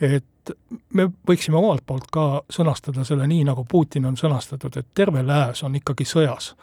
et 0.00 0.26
et 0.50 0.56
me 0.96 1.04
võiksime 1.28 1.58
omalt 1.58 1.84
poolt 1.86 2.06
ka 2.12 2.22
sõnastada 2.50 3.04
selle 3.04 3.26
nii, 3.28 3.44
nagu 3.46 3.64
Putin 3.68 4.06
on 4.08 4.16
sõnastatud, 4.16 4.76
et 4.80 4.88
terve 4.96 5.22
lääs 5.22 5.62
on 5.66 5.76
ikkagi 5.76 6.06
sõjas 6.08 6.54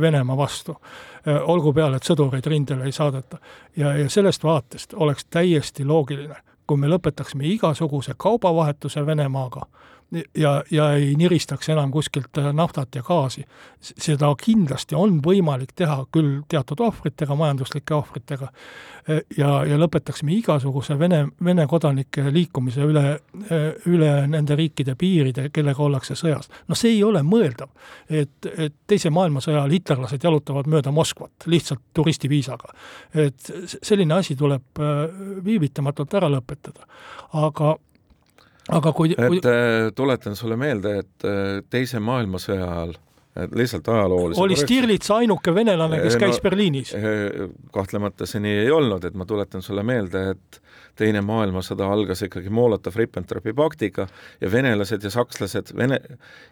Venemaa 0.00 0.36
vastu. 0.36 0.76
olgu 1.26 1.72
peale, 1.72 1.96
et 1.96 2.04
sõdureid 2.04 2.46
rindele 2.46 2.84
ei 2.84 2.92
saadeta. 2.92 3.38
ja, 3.76 3.92
ja 3.96 4.10
sellest 4.10 4.44
vaatest 4.44 4.94
oleks 4.94 5.24
täiesti 5.24 5.84
loogiline, 5.84 6.36
kui 6.66 6.76
me 6.76 6.88
lõpetaksime 6.88 7.44
igasuguse 7.44 8.14
kaubavahetuse 8.16 9.06
Venemaaga, 9.06 9.66
ja, 10.36 10.62
ja 10.70 10.92
ei 10.92 11.14
niristaks 11.16 11.68
enam 11.68 11.90
kuskilt 11.90 12.38
äh, 12.38 12.52
naftat 12.52 12.94
ja 12.94 13.02
gaasi. 13.02 13.44
seda 13.80 14.32
kindlasti 14.40 14.96
on 14.98 15.20
võimalik 15.22 15.72
teha 15.76 16.00
küll 16.12 16.40
teatud 16.48 16.80
ohvritega, 16.80 17.34
majanduslike 17.36 17.94
ohvritega, 17.94 18.48
äh, 19.10 19.20
ja, 19.36 19.50
ja 19.68 19.78
lõpetaksime 19.78 20.32
igasuguse 20.38 20.98
Vene, 20.98 21.26
Vene 21.44 21.66
kodanike 21.66 22.24
liikumise 22.32 22.86
üle, 22.88 23.04
äh, 23.52 23.66
üle 23.86 24.12
nende 24.26 24.56
riikide 24.56 24.96
piiride, 24.98 25.48
kellega 25.52 25.82
ollakse 25.82 26.16
sõjas. 26.16 26.48
no 26.68 26.74
see 26.74 26.96
ei 26.96 27.02
ole 27.04 27.22
mõeldav, 27.22 27.68
et, 28.08 28.52
et 28.56 28.74
Teise 28.88 29.10
maailmasõja 29.12 29.58
ajal 29.60 29.74
hitlerlased 29.76 30.24
jalutavad 30.24 30.66
mööda 30.66 30.90
Moskvat 30.92 31.44
lihtsalt 31.46 31.82
turistiviisaga. 31.94 32.72
et 33.14 33.52
selline 33.82 34.14
asi 34.14 34.36
tuleb 34.36 34.80
viivitamatult 35.44 36.14
ära 36.14 36.30
lõpetada. 36.32 36.88
aga 37.32 37.76
aga 38.68 38.92
kui, 38.92 39.14
kui... 39.16 39.40
et 39.40 39.50
äh, 39.50 39.90
tuletan 39.96 40.36
sulle 40.36 40.58
meelde, 40.60 40.98
et 41.04 41.28
äh, 41.28 41.60
Teise 41.70 42.00
maailmasõja 42.04 42.66
ajal 42.68 42.96
lihtsalt 43.54 43.86
ajalooliselt 43.88 44.42
oli 44.42 44.56
Stirlitz 44.58 45.12
ainuke 45.14 45.52
venelane, 45.54 46.00
kes 46.02 46.16
käis 46.18 46.40
no, 46.40 46.42
Berliinis? 46.42 46.90
kahtlemata 47.74 48.26
see 48.26 48.42
nii 48.42 48.64
ei 48.64 48.72
olnud, 48.74 49.04
et 49.06 49.14
ma 49.14 49.26
tuletan 49.28 49.62
sulle 49.62 49.84
meelde, 49.86 50.24
et 50.34 50.58
teine 50.98 51.22
maailmasõda 51.24 51.86
algas 51.88 52.22
ikkagi 52.26 52.50
Molotov-Ribbentropi 52.54 53.54
paktiga 53.56 54.08
ja 54.40 54.52
venelased 54.52 55.04
ja 55.06 55.12
sakslased, 55.14 55.72
Vene, 55.76 56.00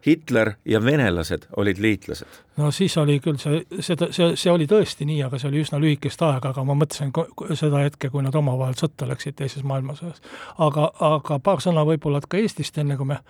Hitler 0.07 0.53
ja 0.65 0.81
venelased 0.85 1.49
olid 1.57 1.81
liitlased. 1.83 2.43
no 2.57 2.71
siis 2.71 2.97
oli 3.03 3.19
küll 3.25 3.41
see, 3.43 3.63
seda, 3.81 4.11
see, 4.15 4.33
see 4.37 4.53
oli 4.53 4.69
tõesti 4.71 5.09
nii, 5.09 5.23
aga 5.27 5.41
see 5.43 5.51
oli 5.51 5.65
üsna 5.65 5.81
lühikest 5.83 6.23
aega, 6.27 6.55
aga 6.55 6.65
ma 6.65 6.79
mõtlesin 6.79 7.13
seda 7.59 7.83
hetke, 7.85 8.11
kui 8.11 8.25
nad 8.25 8.35
omavahel 8.35 8.79
sõtta 8.79 9.09
läksid 9.11 9.37
Teises 9.37 9.67
maailmasõjas. 9.67 10.23
aga, 10.59 10.91
aga 11.15 11.41
paar 11.43 11.65
sõna 11.65 11.85
võib-olla 11.89 12.23
ka 12.23 12.39
Eestist, 12.41 12.79
enne 12.79 12.97
kui 12.97 13.13
me 13.13 13.21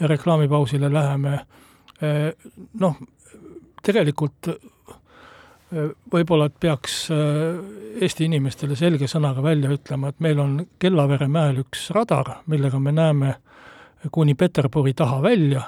reklaamipausile 0.00 0.90
läheme 0.92 1.42
Eh, 2.02 2.32
noh, 2.80 2.96
tegelikult 3.84 4.48
võib-olla, 6.12 6.48
et 6.50 6.58
peaks 6.60 6.98
eh, 7.14 8.02
Eesti 8.04 8.26
inimestele 8.26 8.76
selge 8.76 9.06
sõnaga 9.10 9.42
välja 9.42 9.70
ütlema, 9.70 10.10
et 10.10 10.20
meil 10.24 10.40
on 10.42 10.58
Kellavere 10.82 11.28
mäel 11.30 11.60
üks 11.62 11.88
radar, 11.94 12.40
millega 12.50 12.80
me 12.82 12.92
näeme 12.92 13.34
kuni 14.12 14.34
Peterburi 14.34 14.94
taha 14.98 15.20
välja 15.22 15.62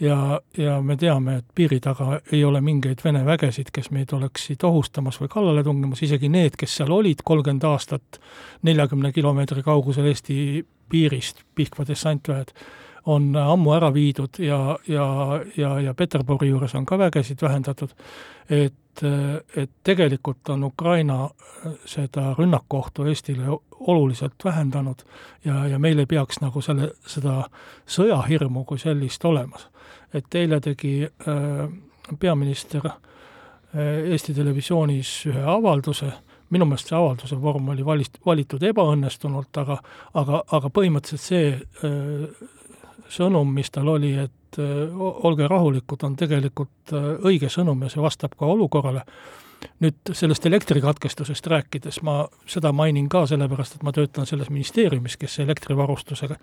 ja, 0.00 0.40
ja 0.56 0.80
me 0.82 0.96
teame, 0.96 1.40
et 1.40 1.46
piiri 1.54 1.80
taga 1.80 2.20
ei 2.32 2.44
ole 2.44 2.60
mingeid 2.64 3.02
Vene 3.04 3.24
vägesid, 3.26 3.70
kes 3.74 3.90
meid 3.94 4.12
oleksid 4.16 4.64
ohustamas 4.64 5.20
või 5.20 5.30
kallale 5.32 5.64
tungimas, 5.64 6.02
isegi 6.06 6.30
need, 6.32 6.56
kes 6.58 6.78
seal 6.80 6.92
olid 6.92 7.22
kolmkümmend 7.24 7.66
aastat 7.68 8.20
neljakümne 8.66 9.12
kilomeetri 9.12 9.64
kaugusel 9.66 10.08
Eesti 10.12 10.38
piirist, 10.90 11.42
Pihkva 11.54 11.86
dessantväed, 11.88 12.52
on 13.06 13.30
ammu 13.38 13.74
ära 13.76 13.92
viidud 13.94 14.40
ja, 14.42 14.78
ja, 14.88 15.06
ja, 15.56 15.76
ja 15.80 15.94
Peterburi 15.94 16.50
juures 16.50 16.74
on 16.74 16.86
ka 16.86 16.98
vägesid 16.98 17.42
vähendatud, 17.42 17.94
et, 18.50 18.74
et 19.02 19.70
tegelikult 19.84 20.48
on 20.48 20.64
Ukraina 20.64 21.28
seda 21.84 22.34
rünnakuohtu 22.38 23.04
Eestile 23.04 23.44
oluliselt 23.80 24.44
vähendanud 24.44 25.02
ja, 25.44 25.66
ja 25.66 25.78
meil 25.78 25.98
ei 25.98 26.06
peaks 26.06 26.40
nagu 26.40 26.60
selle, 26.60 26.90
seda 27.06 27.44
sõjahirmu 27.86 28.64
kui 28.64 28.78
sellist 28.78 29.24
olemas. 29.24 29.68
et 30.14 30.34
eile 30.34 30.60
tegi 30.60 31.02
äh, 31.04 31.68
peaminister 32.18 32.86
äh, 32.86 32.94
Eesti 34.12 34.34
Televisioonis 34.34 35.26
ühe 35.26 35.42
avalduse, 35.42 36.12
minu 36.50 36.64
meelest 36.64 36.88
see 36.88 36.96
avalduse 36.96 37.40
vorm 37.42 37.68
oli 37.68 37.84
valist-, 37.84 38.20
valitud 38.26 38.62
ebaõnnestunult, 38.62 39.56
aga 39.56 39.80
aga, 40.14 40.42
aga 40.52 40.70
põhimõtteliselt 40.70 41.26
see 41.26 41.52
äh, 41.52 42.46
sõnum, 43.08 43.52
mis 43.54 43.70
tal 43.70 43.88
oli, 43.88 44.14
et 44.26 44.45
äh, 44.58 45.00
olge 45.00 45.48
rahulikud, 45.48 46.04
on 46.06 46.16
tegelikult 46.16 46.92
äh, 46.92 47.10
õige 47.26 47.50
sõnum 47.52 47.82
ja 47.84 47.90
see 47.92 48.02
vastab 48.02 48.36
ka 48.38 48.46
olukorrale. 48.46 49.04
nüüd 49.80 50.12
sellest 50.12 50.46
elektrikatkestusest 50.46 51.46
rääkides 51.46 52.02
ma 52.04 52.26
seda 52.46 52.72
mainin 52.76 53.08
ka 53.08 53.24
sellepärast, 53.26 53.76
et 53.76 53.82
ma 53.82 53.92
töötan 53.92 54.26
selles 54.26 54.50
ministeeriumis, 54.50 55.16
kes 55.16 55.38
elektrivarustusega 55.38 56.36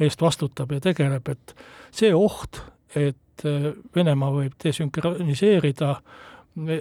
eest 0.00 0.22
vastutab 0.22 0.72
ja 0.72 0.80
tegeleb, 0.80 1.28
et 1.28 1.54
see 1.92 2.14
oht, 2.14 2.62
et 2.96 3.44
äh, 3.44 3.72
Venemaa 3.94 4.32
võib 4.32 4.56
desünkroniseerida 4.64 5.96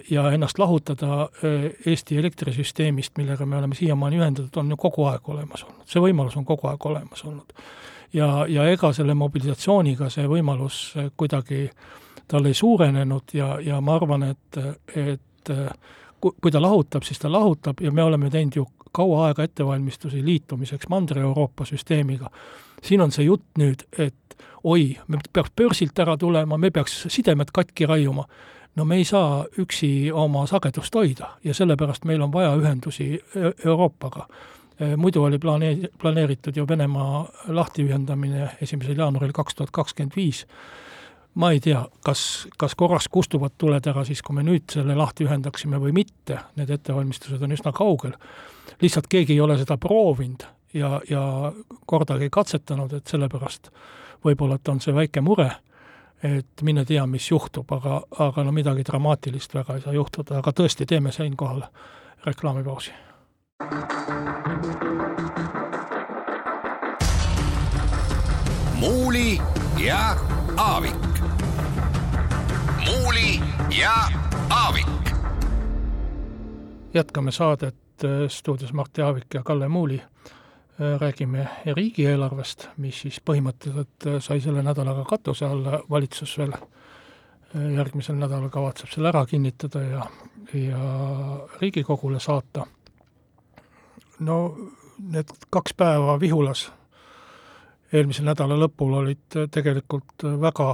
ja 0.10 0.28
ennast 0.32 0.60
lahutada 0.60 1.30
Eesti 1.86 2.18
elektrisüsteemist, 2.18 3.18
millega 3.18 3.46
me 3.46 3.58
oleme 3.58 3.76
siiamaani 3.76 4.20
ühendatud, 4.20 4.60
on 4.62 4.70
ju 4.70 4.78
kogu 4.78 5.08
aeg 5.10 5.30
olemas 5.30 5.64
olnud. 5.64 5.88
see 5.90 6.02
võimalus 6.02 6.38
on 6.38 6.46
kogu 6.46 6.68
aeg 6.70 6.86
olemas 6.86 7.24
olnud 7.26 7.54
ja, 8.14 8.46
ja 8.50 8.68
ega 8.70 8.94
selle 8.94 9.16
mobilisatsiooniga 9.18 10.10
see 10.14 10.28
võimalus 10.30 10.84
kuidagi 11.18 11.70
tal 12.28 12.46
ei 12.46 12.54
suurenenud 12.54 13.34
ja, 13.34 13.58
ja 13.62 13.82
ma 13.82 13.98
arvan, 13.98 14.30
et, 14.30 14.62
et 14.96 15.54
kui, 16.22 16.32
kui 16.42 16.52
ta 16.52 16.62
lahutab, 16.62 17.04
siis 17.04 17.20
ta 17.20 17.32
lahutab 17.32 17.82
ja 17.84 17.92
me 17.92 18.04
oleme 18.04 18.30
teinud 18.34 18.62
ju 18.62 18.68
kaua 18.94 19.28
aega 19.28 19.44
ettevalmistusi 19.44 20.22
liitumiseks 20.26 20.90
Mandri-Euroopa 20.90 21.66
süsteemiga. 21.66 22.30
siin 22.84 23.02
on 23.02 23.12
see 23.12 23.26
jutt 23.26 23.46
nüüd, 23.58 23.86
et 23.98 24.38
oi, 24.64 24.98
me 25.08 25.20
peaks 25.34 25.52
börsilt 25.56 26.00
ära 26.00 26.18
tulema, 26.18 26.58
me 26.58 26.72
peaks 26.72 27.06
sidemed 27.10 27.52
katki 27.54 27.86
raiuma. 27.86 28.28
No 28.76 28.86
me 28.86 28.96
ei 28.96 29.06
saa 29.06 29.46
üksi 29.60 30.12
oma 30.12 30.48
sagedust 30.48 30.96
hoida 30.96 31.36
ja 31.44 31.54
sellepärast 31.54 32.06
meil 32.06 32.22
on 32.22 32.34
vaja 32.34 32.56
ühendusi 32.58 33.20
Euroopaga 33.66 34.28
muidu 34.98 35.24
oli 35.24 35.38
planee-, 35.38 35.90
planeeritud 36.02 36.56
ju 36.56 36.68
Venemaa 36.68 37.28
lahtiühendamine 37.48 38.50
esimesel 38.62 38.98
jaanuaril 38.98 39.32
kaks 39.34 39.56
tuhat 39.56 39.72
kakskümmend 39.72 40.16
viis. 40.16 40.48
ma 41.34 41.52
ei 41.52 41.60
tea, 41.60 41.88
kas, 42.06 42.48
kas 42.58 42.76
korraks 42.76 43.08
kustuvad 43.10 43.52
tuled 43.58 43.88
ära 43.90 44.04
siis, 44.06 44.22
kui 44.22 44.36
me 44.38 44.44
nüüd 44.46 44.70
selle 44.70 44.94
lahti 44.96 45.26
ühendaksime 45.26 45.80
või 45.82 45.90
mitte, 45.94 46.38
need 46.56 46.70
ettevalmistused 46.70 47.42
on 47.42 47.52
üsna 47.52 47.72
kaugel. 47.74 48.14
lihtsalt 48.82 49.08
keegi 49.10 49.34
ei 49.34 49.42
ole 49.42 49.58
seda 49.58 49.78
proovinud 49.78 50.46
ja, 50.74 51.02
ja 51.10 51.54
kordagi 51.86 52.30
katsetanud, 52.30 52.94
et 52.94 53.08
sellepärast 53.08 53.70
võib-olla, 54.26 54.56
et 54.56 54.70
on 54.70 54.82
see 54.82 54.94
väike 54.96 55.22
mure, 55.22 55.52
et 56.24 56.62
mine 56.62 56.86
tea, 56.86 57.06
mis 57.08 57.32
juhtub, 57.32 57.72
aga, 57.72 58.02
aga 58.20 58.44
no 58.44 58.52
midagi 58.56 58.86
dramaatilist 58.88 59.54
väga 59.54 59.76
ei 59.76 59.82
saa 59.82 59.94
juhtuda, 59.94 60.40
aga 60.40 60.54
tõesti, 60.56 60.88
teeme 60.88 61.12
siinkohal 61.12 61.66
reklaamipausi. 62.26 62.94
muuli 68.84 69.42
ja 69.86 70.16
Aavik. 70.58 70.96
muuli 72.86 73.40
ja 73.80 73.94
Aavik. 74.50 74.88
jätkame 76.94 77.32
saadet 77.32 77.76
stuudios 78.28 78.74
Martti 78.74 79.02
Aavik 79.02 79.34
ja 79.34 79.44
Kalle 79.44 79.68
Muuli. 79.68 80.02
Räägime 80.80 81.48
riigieelarvest, 81.66 82.68
mis 82.78 83.02
siis 83.06 83.20
põhimõtteliselt 83.22 84.08
sai 84.26 84.42
selle 84.42 84.64
nädalaga 84.66 85.04
katuse 85.06 85.46
alla, 85.46 85.80
valitsus 85.90 86.38
veel 86.38 86.56
järgmisel 87.54 88.18
nädalal 88.18 88.50
kavatseb 88.50 88.90
selle 88.90 89.12
ära 89.12 89.26
kinnitada 89.30 89.82
ja, 89.82 90.06
ja 90.58 90.80
Riigikogule 91.62 92.20
saata. 92.20 92.66
no 94.20 94.38
need 94.98 95.30
kaks 95.50 95.74
päeva 95.78 96.20
Vihulas 96.20 96.72
eelmise 97.94 98.24
nädala 98.26 98.58
lõpul 98.58 98.98
olid 98.98 99.38
tegelikult 99.52 100.26
väga 100.42 100.70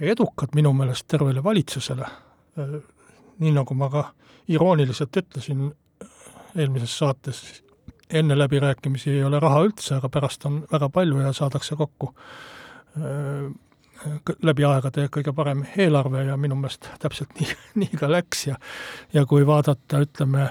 edukad 0.00 0.54
minu 0.54 0.72
meelest 0.76 1.06
tervele 1.10 1.42
valitsusele, 1.44 2.06
nii 3.42 3.52
nagu 3.54 3.74
ma 3.74 3.88
ka 3.90 4.04
irooniliselt 4.48 5.16
ütlesin 5.16 5.68
eelmises 6.56 6.98
saates, 6.98 7.62
enne 8.12 8.38
läbirääkimisi 8.38 9.10
ei 9.10 9.24
ole 9.24 9.40
raha 9.40 9.62
üldse, 9.66 9.96
aga 9.96 10.08
pärast 10.12 10.46
on 10.48 10.62
väga 10.72 10.88
palju 10.92 11.20
ja 11.24 11.32
saadakse 11.36 11.76
kokku 11.76 12.12
läbi 14.42 14.64
aegade 14.66 15.06
kõige 15.12 15.32
parem 15.36 15.62
eelarve 15.78 16.24
ja 16.26 16.36
minu 16.40 16.56
meelest 16.58 16.88
täpselt 17.02 17.32
nii, 17.38 17.48
nii 17.84 18.00
ka 18.00 18.10
läks 18.10 18.46
ja 18.50 18.58
ja 19.14 19.24
kui 19.28 19.46
vaadata, 19.46 20.02
ütleme, 20.02 20.48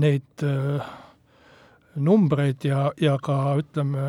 neid 0.00 0.44
numbreid 2.02 2.64
ja, 2.64 2.86
ja 3.00 3.18
ka 3.22 3.56
ütleme 3.60 4.06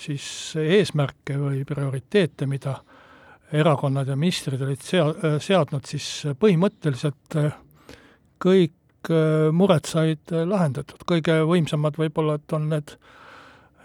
siis 0.00 0.56
eesmärke 0.56 1.36
või 1.38 1.64
prioriteete, 1.68 2.48
mida 2.48 2.78
erakonnad 3.52 4.08
ja 4.08 4.16
ministrid 4.16 4.62
olid 4.64 4.80
sea-, 4.84 5.36
seadnud, 5.42 5.84
siis 5.84 6.06
põhimõtteliselt 6.40 7.36
kõik 8.40 8.76
mured 9.56 9.88
said 9.88 10.30
lahendatud, 10.30 11.00
kõige 11.08 11.40
võimsamad 11.48 11.96
võib-olla, 12.00 12.36
et 12.36 12.52
on 12.52 12.68
need 12.68 12.96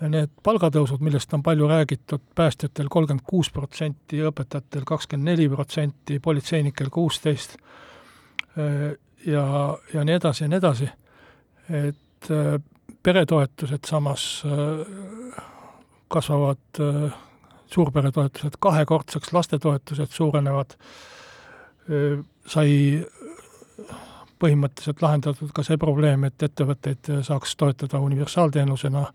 need 0.04 0.32
palgatõusud, 0.44 1.00
millest 1.06 1.34
on 1.34 1.44
palju 1.44 1.68
räägitud, 1.72 2.24
päästjatel 2.36 2.90
kolmkümmend 2.92 3.24
kuus 3.28 3.50
protsenti, 3.54 4.20
õpetajatel 4.28 4.84
kakskümmend 4.88 5.32
neli 5.32 5.48
protsenti, 5.50 6.20
politseinikel 6.20 6.90
kuusteist 6.92 7.56
ja, 9.26 9.46
ja 9.94 10.04
nii 10.04 10.18
edasi 10.20 10.44
ja 10.44 10.50
nii 10.52 10.60
edasi, 10.60 10.90
et 11.80 12.32
peretoetused 13.04 13.88
samas 13.88 14.28
kasvavad, 16.12 16.82
suurperetoetused 17.72 18.60
kahekordseks, 18.60 19.32
lastetoetused 19.34 20.12
suurenevad, 20.14 20.76
sai 22.48 22.76
põhimõtteliselt 24.46 25.02
lahendatud 25.02 25.54
ka 25.56 25.64
see 25.66 25.80
probleem, 25.82 26.28
et 26.28 26.44
ettevõtteid 26.46 27.10
saaks 27.26 27.56
toetada 27.58 28.00
universaalteenusena 28.06 29.06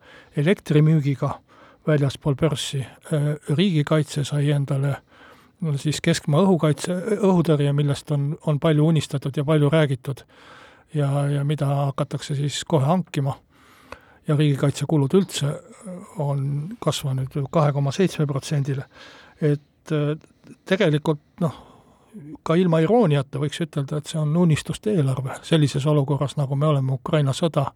elektrimüügiga 0.43 1.31
väljaspool 1.87 2.35
börssi. 2.35 2.87
riigikaitse 3.57 4.25
sai 4.25 4.51
endale 4.51 4.97
siis 5.77 6.01
keskmaa 6.01 6.43
õhukaitse, 6.45 6.95
õhutõrje, 7.21 7.73
millest 7.77 8.11
on, 8.11 8.33
on 8.47 8.59
palju 8.61 8.87
unistatud 8.87 9.37
ja 9.37 9.45
palju 9.45 9.71
räägitud 9.71 10.25
ja, 10.95 11.09
ja 11.29 11.45
mida 11.45 11.66
hakatakse 11.66 12.35
siis 12.35 12.64
kohe 12.64 12.87
hankima. 12.87 13.38
ja 14.29 14.37
riigikaitsekulud 14.37 15.14
üldse 15.16 15.49
on 16.19 16.77
kasvanud 16.81 17.35
ju 17.35 17.47
kahe 17.51 17.73
koma 17.73 17.93
seitsme 17.93 18.27
protsendile. 18.27 18.85
et 19.40 19.95
tegelikult 20.64 21.21
noh, 21.40 21.69
ka 22.42 22.57
ilma 22.59 22.81
irooniata 22.83 23.40
võiks 23.42 23.62
ütelda, 23.64 24.01
et 24.01 24.11
see 24.11 24.18
on 24.20 24.37
unistuste 24.37 24.92
eelarve 24.94 25.38
sellises 25.46 25.87
olukorras, 25.87 26.37
nagu 26.40 26.57
me 26.59 26.66
oleme 26.66 26.92
Ukraina 26.96 27.35
sõda 27.37 27.70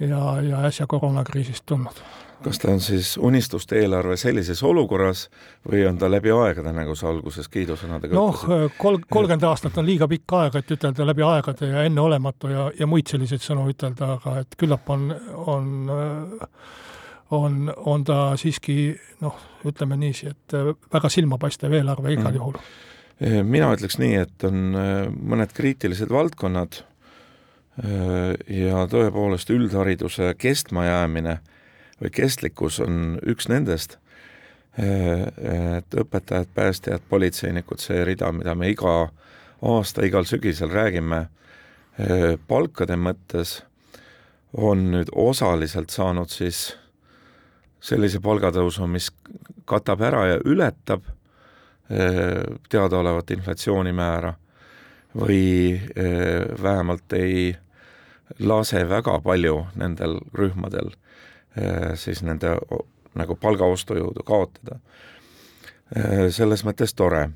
ja, 0.00 0.20
ja 0.42 0.62
äsja 0.68 0.86
koroonakriisist 0.90 1.66
tulnud. 1.66 2.02
kas 2.44 2.58
ta 2.58 2.70
on 2.72 2.80
siis 2.80 3.16
unistuste 3.16 3.78
eelarve 3.80 4.16
sellises 4.20 4.62
olukorras 4.62 5.28
või 5.70 5.86
on 5.88 5.98
ta 5.98 6.10
läbi 6.10 6.32
aegade, 6.34 6.72
nagu 6.76 6.94
sa 6.98 7.08
alguses 7.08 7.48
kiidusõnadega 7.48 8.14
noh, 8.14 8.40
kol-, 8.78 9.00
kolmkümmend 9.10 9.46
aastat 9.48 9.78
on 9.78 9.86
liiga 9.86 10.08
pikk 10.10 10.34
aeg, 10.40 10.58
et 10.60 10.72
ütelda 10.76 11.06
läbi 11.06 11.24
aegade 11.24 11.70
ja 11.70 11.84
enneolematu 11.88 12.50
ja, 12.52 12.70
ja 12.78 12.88
muid 12.90 13.08
selliseid 13.10 13.44
sõnu 13.44 13.68
ütelda, 13.70 14.16
aga 14.18 14.40
et 14.42 14.58
küllap 14.60 14.90
on, 14.90 15.12
on 15.46 15.70
on, 17.34 17.70
on 17.76 18.04
ta 18.04 18.18
siiski 18.38 18.94
noh, 19.24 19.38
ütleme 19.66 19.96
niiviisi, 19.96 20.34
et 20.34 20.58
väga 20.92 21.08
silmapaistev 21.10 21.72
eelarve 21.72 22.12
igal 22.12 22.30
mm. 22.30 22.36
juhul 22.36 22.58
Eh, 22.58 22.93
mina 23.20 23.70
ütleks 23.74 23.98
nii, 24.00 24.14
et 24.24 24.44
on 24.46 24.74
eh, 24.78 25.08
mõned 25.08 25.52
kriitilised 25.54 26.10
valdkonnad 26.10 26.80
eh, 26.80 28.32
ja 28.58 28.86
tõepoolest 28.90 29.50
üldhariduse 29.54 30.32
kestmajäämine 30.38 31.38
või 32.00 32.10
kestlikkus 32.14 32.80
on 32.82 33.20
üks 33.22 33.46
nendest, 33.48 34.00
et 34.74 35.94
õpetajad, 35.94 36.48
päästjad, 36.50 37.04
politseinikud, 37.06 37.78
see 37.78 38.00
rida, 38.02 38.32
mida 38.34 38.56
me 38.58 38.72
iga 38.72 38.94
aasta, 39.62 40.02
igal 40.02 40.26
sügisel 40.26 40.72
räägime, 40.74 41.20
palkade 42.50 42.98
mõttes 42.98 43.60
on 44.50 44.88
nüüd 44.96 45.14
osaliselt 45.14 45.94
saanud 45.94 46.34
siis 46.34 46.72
sellise 47.78 48.18
palgatõusu, 48.18 48.90
mis 48.90 49.12
katab 49.70 50.02
ära 50.02 50.26
ja 50.32 50.42
ületab 50.42 51.06
Äh, 51.06 51.23
teadaolevat 51.88 53.30
inflatsioonimäära 53.30 54.32
või 55.14 55.74
äh, 55.74 56.62
vähemalt 56.62 57.12
ei 57.12 57.56
lase 58.38 58.88
väga 58.88 59.18
palju 59.20 59.66
nendel 59.76 60.18
rühmadel 60.34 60.90
äh, 60.90 61.92
siis 61.94 62.22
nende 62.22 62.56
nagu 63.14 63.36
palgaostujõudu 63.38 64.24
kaotada. 64.26 64.80
selles 66.30 66.64
mõttes 66.64 66.94
tore. 66.96 67.28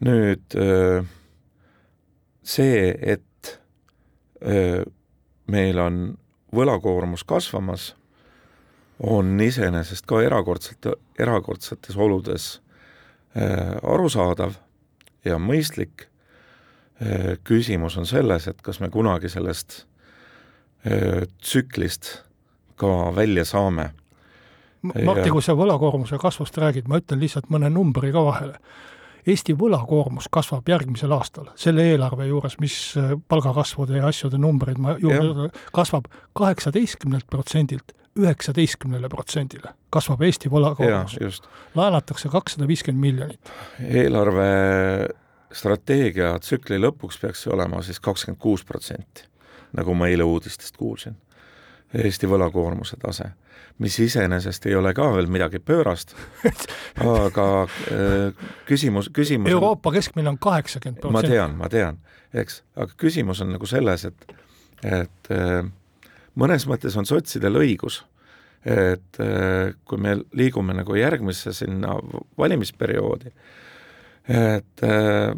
nüüd 0.00 0.56
see, 2.42 2.96
et 3.02 3.60
meil 5.46 5.78
on 5.78 6.00
võlakoormus 6.56 7.22
kasvamas, 7.24 7.94
on 8.98 9.40
iseenesest 9.40 10.06
ka 10.06 10.22
erakordselt, 10.24 10.88
erakordsetes 11.18 11.96
oludes 11.96 12.48
Äh, 12.58 12.69
arusaadav 13.34 14.56
ja 15.24 15.38
mõistlik. 15.38 16.06
Äh, 17.00 17.38
küsimus 17.44 17.96
on 17.96 18.04
selles, 18.06 18.48
et 18.50 18.60
kas 18.62 18.80
me 18.80 18.90
kunagi 18.92 19.30
sellest 19.32 19.84
äh, 20.84 21.24
tsüklist 21.40 22.18
ka 22.80 23.10
välja 23.16 23.46
saame. 23.48 23.90
Martti, 24.82 25.28
kui 25.32 25.44
sa 25.44 25.54
võlakoormuse 25.56 26.16
kasvust 26.20 26.56
räägid, 26.60 26.88
ma 26.88 27.00
ütlen 27.00 27.20
lihtsalt 27.20 27.48
mõne 27.52 27.68
numbri 27.72 28.12
ka 28.12 28.24
vahele. 28.24 28.60
Eesti 29.28 29.52
võlakoormus 29.56 30.30
kasvab 30.32 30.68
järgmisel 30.68 31.12
aastal 31.12 31.50
selle 31.60 31.84
eelarve 31.90 32.24
juures, 32.30 32.56
mis 32.60 32.76
palgakasvude 33.28 33.98
ja 33.98 34.08
asjade 34.08 34.40
numbreid 34.40 34.80
ma 34.80 34.94
juurde, 35.00 35.50
kasvab 35.76 36.08
kaheksateistkümnelt 36.40 37.28
protsendilt 37.28 37.92
üheksateistkümnele 38.18 39.08
protsendile 39.08 39.74
kasvab 39.90 40.22
Eesti 40.26 40.50
võlakoormus. 40.50 41.42
laenatakse 41.74 42.28
kakssada 42.28 42.68
viiskümmend 42.68 43.00
miljonit. 43.00 43.52
eelarve 43.80 45.08
strateegia 45.52 46.38
tsükli 46.38 46.78
lõpuks 46.78 47.20
peaks 47.20 47.46
olema 47.46 47.82
siis 47.82 48.00
kakskümmend 48.00 48.40
kuus 48.42 48.64
protsenti, 48.64 49.26
nagu 49.76 49.94
ma 49.94 50.10
eile 50.10 50.26
uudistest 50.26 50.76
kuulsin. 50.76 51.16
Eesti 51.94 52.28
võlakoormuse 52.30 52.96
tase, 53.02 53.32
mis 53.82 53.96
iseenesest 53.98 54.66
ei 54.66 54.76
ole 54.78 54.92
ka 54.94 55.08
veel 55.14 55.26
midagi 55.26 55.58
pöörast 55.58 56.14
aga 57.02 57.46
äh, 57.64 58.46
küsimus, 58.66 59.08
küsimus 59.14 59.50
Euroopa 59.50 59.90
on, 59.90 59.96
keskmine 59.98 60.30
on 60.30 60.38
kaheksakümmend 60.38 61.00
protsenti. 61.00 61.28
ma 61.28 61.34
tean, 61.34 61.56
ma 61.58 61.68
tean, 61.68 61.98
eks, 62.34 62.62
aga 62.76 62.94
küsimus 62.94 63.42
on 63.42 63.50
nagu 63.56 63.66
selles, 63.66 64.06
et, 64.06 64.34
et 64.86 65.34
äh, 65.34 65.64
mõnes 66.40 66.66
mõttes 66.68 66.96
on 66.98 67.08
sotsidel 67.08 67.58
õigus, 67.60 68.00
et 68.64 69.20
äh, 69.22 69.72
kui 69.88 70.00
me 70.00 70.16
liigume 70.36 70.74
nagu 70.76 70.96
järgmisse 70.98 71.52
sinna 71.56 71.96
valimisperioodi, 72.38 73.32
et 74.30 74.84
äh, 74.84 75.32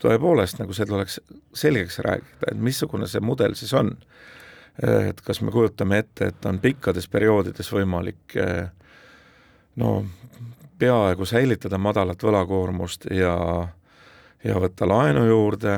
tõepoolest 0.00 0.60
nagu 0.60 0.74
see 0.74 0.88
tuleks 0.88 1.20
selgeks 1.56 2.00
rääkida, 2.06 2.52
et 2.52 2.62
missugune 2.62 3.08
see 3.10 3.22
mudel 3.22 3.56
siis 3.58 3.74
on. 3.76 3.96
et 4.80 5.18
kas 5.20 5.40
me 5.42 5.50
kujutame 5.52 5.98
ette, 5.98 6.30
et 6.30 6.46
on 6.46 6.58
pikkades 6.62 7.08
perioodides 7.10 7.68
võimalik 7.74 8.36
äh, 8.40 8.70
no 9.76 10.06
peaaegu 10.80 11.26
säilitada 11.28 11.78
madalat 11.78 12.22
võlakoormust 12.22 13.10
ja, 13.12 13.34
ja 14.44 14.62
võtta 14.62 14.88
laenu 14.88 15.26
juurde 15.28 15.74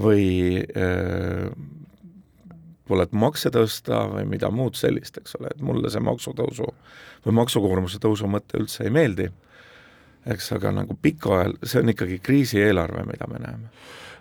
või 0.00 0.62
äh, 2.86 2.88
tuleb 2.88 3.14
makse 3.18 3.50
tõsta 3.54 4.04
või 4.10 4.26
mida 4.36 4.50
muud 4.54 4.78
sellist, 4.78 5.18
eks 5.18 5.36
ole, 5.40 5.50
et 5.50 5.62
mulle 5.64 5.90
see 5.90 6.02
maksutõusu 6.04 6.68
või 7.26 7.36
maksukoormuse 7.40 8.00
tõusu 8.02 8.28
mõte 8.30 8.60
üldse 8.60 8.86
ei 8.86 8.94
meeldi, 8.94 9.28
eks, 10.26 10.52
aga 10.56 10.72
nagu 10.80 10.96
pikaajal, 11.02 11.56
see 11.64 11.82
on 11.82 11.94
ikkagi 11.94 12.20
kriisieelarve, 12.22 13.06
mida 13.08 13.28
me 13.30 13.42
näeme. 13.42 13.72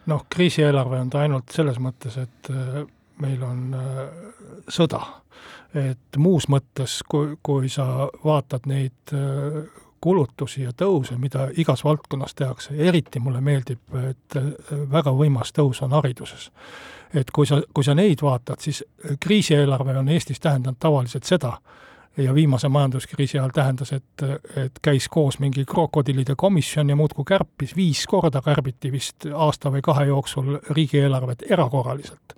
noh, 0.06 0.26
kriisieelarve 0.30 1.00
on 1.02 1.10
ta 1.10 1.22
ainult 1.26 1.54
selles 1.54 1.80
mõttes, 1.82 2.18
et 2.22 2.52
äh, 2.54 2.82
meil 3.22 3.44
on 3.44 3.78
äh, 3.78 4.02
sõda. 4.70 5.04
et 5.76 6.18
muus 6.18 6.48
mõttes, 6.48 7.02
kui, 7.08 7.36
kui 7.44 7.70
sa 7.70 8.08
vaatad 8.24 8.66
neid 8.66 9.14
äh, 9.14 9.66
kulutusi 10.02 10.62
ja 10.62 10.72
tõuse, 10.72 11.18
mida 11.18 11.50
igas 11.58 11.84
valdkonnas 11.84 12.36
tehakse, 12.36 12.76
eriti 12.78 13.20
mulle 13.20 13.42
meeldib, 13.42 13.80
et 14.10 14.36
väga 14.92 15.10
võimas 15.12 15.50
tõus 15.56 15.82
on 15.82 15.96
hariduses 15.98 16.52
et 17.16 17.32
kui 17.32 17.48
sa, 17.48 17.62
kui 17.74 17.84
sa 17.84 17.96
neid 17.96 18.22
vaatad, 18.22 18.60
siis 18.60 18.84
kriisieelarve 19.20 19.98
on 19.98 20.10
Eestis 20.10 20.40
tähendanud 20.40 20.80
tavaliselt 20.80 21.24
seda, 21.24 21.56
ja 22.18 22.34
viimase 22.34 22.70
majanduskriisi 22.70 23.40
ajal 23.40 23.50
tähendas, 23.54 23.92
et, 23.94 24.24
et 24.56 24.80
käis 24.82 25.08
koos 25.10 25.40
mingi 25.40 25.66
krokodillide 25.66 26.36
komisjon 26.38 26.90
ja 26.90 26.96
muudkui 26.96 27.26
kärpis, 27.28 27.76
viis 27.76 28.06
korda 28.08 28.42
kärbiti 28.42 28.92
vist 28.92 29.28
aasta 29.34 29.72
või 29.72 29.84
kahe 29.84 30.06
jooksul 30.06 30.58
riigieelarvet 30.70 31.44
erakorraliselt. 31.50 32.36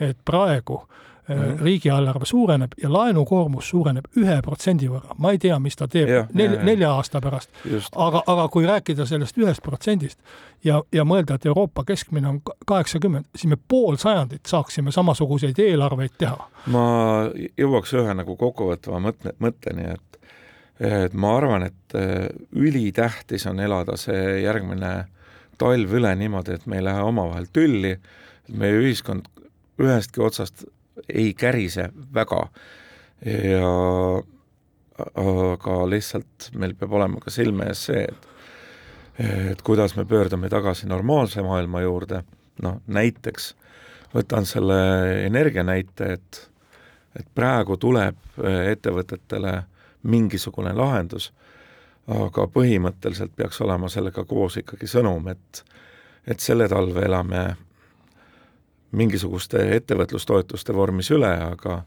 Et 0.00 0.18
praegu 0.24 0.82
mm 1.28 1.34
-hmm. 1.34 1.62
riigieelarve 1.62 2.24
suureneb 2.24 2.72
ja 2.82 2.92
laenukoormus 2.92 3.68
suureneb 3.68 4.04
ühe 4.16 4.42
protsendi 4.42 4.88
võrra. 4.88 5.14
ma 5.18 5.30
ei 5.30 5.38
tea, 5.38 5.58
mis 5.58 5.76
ta 5.76 5.88
teeb 5.88 6.08
ja, 6.08 6.26
nel, 6.32 6.52
ja, 6.52 6.62
nelja 6.62 6.92
aasta 6.92 7.20
pärast, 7.20 7.50
aga, 7.96 8.22
aga 8.26 8.48
kui 8.48 8.66
rääkida 8.66 9.06
sellest 9.06 9.38
ühest 9.38 9.62
protsendist 9.62 10.18
ja, 10.64 10.82
ja 10.92 11.04
mõelda, 11.04 11.34
et 11.34 11.46
Euroopa 11.46 11.84
keskmine 11.84 12.28
on 12.28 12.40
kaheksakümmend, 12.66 13.24
siis 13.34 13.50
me 13.50 13.56
pool 13.68 13.96
sajandit 13.96 14.46
saaksime 14.46 14.92
samasuguseid 14.92 15.58
eelarveid 15.58 16.18
teha. 16.18 16.48
ma 16.66 16.84
jõuaks 17.58 17.94
ühe 17.94 18.14
nagu 18.14 18.36
kokkuvõtva 18.36 19.00
mõtte, 19.00 19.34
mõtteni, 19.38 19.92
et 19.94 20.14
et 20.80 21.12
ma 21.12 21.36
arvan, 21.36 21.62
et 21.62 21.94
äh, 21.94 22.26
ülitähtis 22.52 23.46
on 23.46 23.60
elada 23.60 23.96
see 23.96 24.40
järgmine 24.42 25.04
talv 25.58 25.92
üle 25.94 26.14
niimoodi, 26.16 26.52
et 26.52 26.66
me 26.66 26.76
ei 26.76 26.84
lähe 26.84 27.02
omavahel 27.02 27.46
tülli, 27.52 27.96
meie 28.48 28.80
ühiskond 28.80 29.28
ühestki 29.80 30.22
otsast 30.22 30.64
ei 31.08 31.34
kärise 31.34 31.88
väga. 32.14 32.48
Ja 33.24 33.70
aga 35.18 35.76
lihtsalt 35.90 36.50
meil 36.54 36.74
peab 36.78 36.92
olema 36.94 37.20
ka 37.22 37.32
silme 37.34 37.66
ees 37.70 37.86
see, 37.88 38.04
et 38.04 38.30
et 39.18 39.62
kuidas 39.62 39.94
me 39.96 40.04
pöördume 40.04 40.48
tagasi 40.50 40.88
normaalse 40.90 41.42
maailma 41.42 41.84
juurde, 41.84 42.24
noh 42.62 42.80
näiteks 42.86 43.52
võtan 44.14 44.46
selle 44.46 44.78
energia 45.26 45.62
näite, 45.62 46.12
et 46.18 46.50
et 47.14 47.26
praegu 47.34 47.76
tuleb 47.78 48.16
ettevõtetele 48.72 49.52
mingisugune 50.10 50.72
lahendus, 50.74 51.28
aga 52.10 52.48
põhimõtteliselt 52.50 53.36
peaks 53.36 53.60
olema 53.62 53.88
sellega 53.88 54.24
koos 54.26 54.58
ikkagi 54.58 54.90
sõnum, 54.90 55.28
et 55.30 55.64
et 56.26 56.40
selle 56.40 56.66
talve 56.68 57.04
elame 57.04 57.44
mingisuguste 58.94 59.68
ettevõtlustoetuste 59.76 60.74
vormis 60.74 61.10
üle, 61.14 61.32
aga 61.50 61.82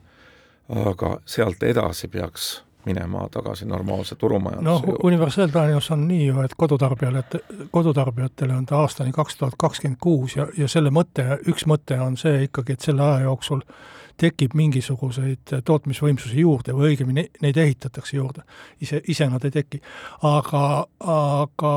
aga 0.68 1.14
sealt 1.26 1.64
edasi 1.64 2.10
peaks 2.12 2.48
minema 2.88 3.28
tagasi 3.32 3.66
normaalse 3.66 4.16
turumajanduse 4.16 4.88
noh, 4.88 5.00
universaalteenus 5.04 5.92
on 5.92 6.08
nii 6.08 6.26
ju, 6.26 6.42
et 6.44 6.56
kodutarbijale, 6.58 7.24
et 7.24 7.36
kodutarbijatele 7.72 8.56
on 8.56 8.66
ta 8.66 8.80
aastani 8.84 9.12
kaks 9.16 9.38
tuhat 9.38 9.56
kakskümmend 9.60 10.00
kuus 10.02 10.36
ja, 10.36 10.48
ja 10.58 10.68
selle 10.72 10.92
mõte, 10.96 11.26
üks 11.52 11.68
mõte 11.68 12.00
on 12.04 12.18
see 12.20 12.46
ikkagi, 12.48 12.78
et 12.78 12.88
selle 12.88 13.04
aja 13.04 13.26
jooksul 13.28 13.64
tekib 14.18 14.56
mingisuguseid 14.58 15.54
tootmisvõimsusi 15.66 16.42
juurde 16.42 16.74
või 16.76 16.94
õigemini 16.94 17.28
neid 17.42 17.58
ehitatakse 17.58 18.18
juurde. 18.18 18.42
ise, 18.82 19.02
ise 19.08 19.30
nad 19.30 19.46
ei 19.46 19.52
teki. 19.52 19.82
aga, 20.24 20.64
aga 21.00 21.74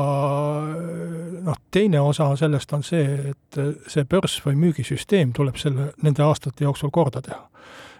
noh, 1.47 1.61
teine 1.71 2.01
osa 2.01 2.35
sellest 2.35 2.73
on 2.73 2.83
see, 2.83 3.33
et 3.33 3.61
see 3.87 4.03
börs 4.05 4.41
või 4.45 4.55
müügisüsteem 4.55 5.33
tuleb 5.33 5.55
selle, 5.55 5.91
nende 6.01 6.23
aastate 6.23 6.63
jooksul 6.63 6.89
korda 6.89 7.21
teha 7.21 7.47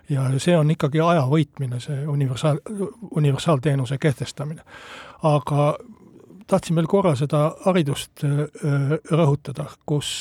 ja 0.09 0.25
see 0.37 0.57
on 0.57 0.71
ikkagi 0.71 0.99
aja 0.99 1.23
võitmine, 1.29 1.79
see 1.79 2.03
universaal, 2.07 2.59
universaalteenuse 3.11 3.97
kehtestamine. 3.97 4.61
aga 5.23 5.75
tahtsin 6.51 6.77
veel 6.77 6.89
korra 6.91 7.13
seda 7.19 7.43
haridust 7.65 8.25
rõhutada, 9.11 9.69
kus, 9.87 10.11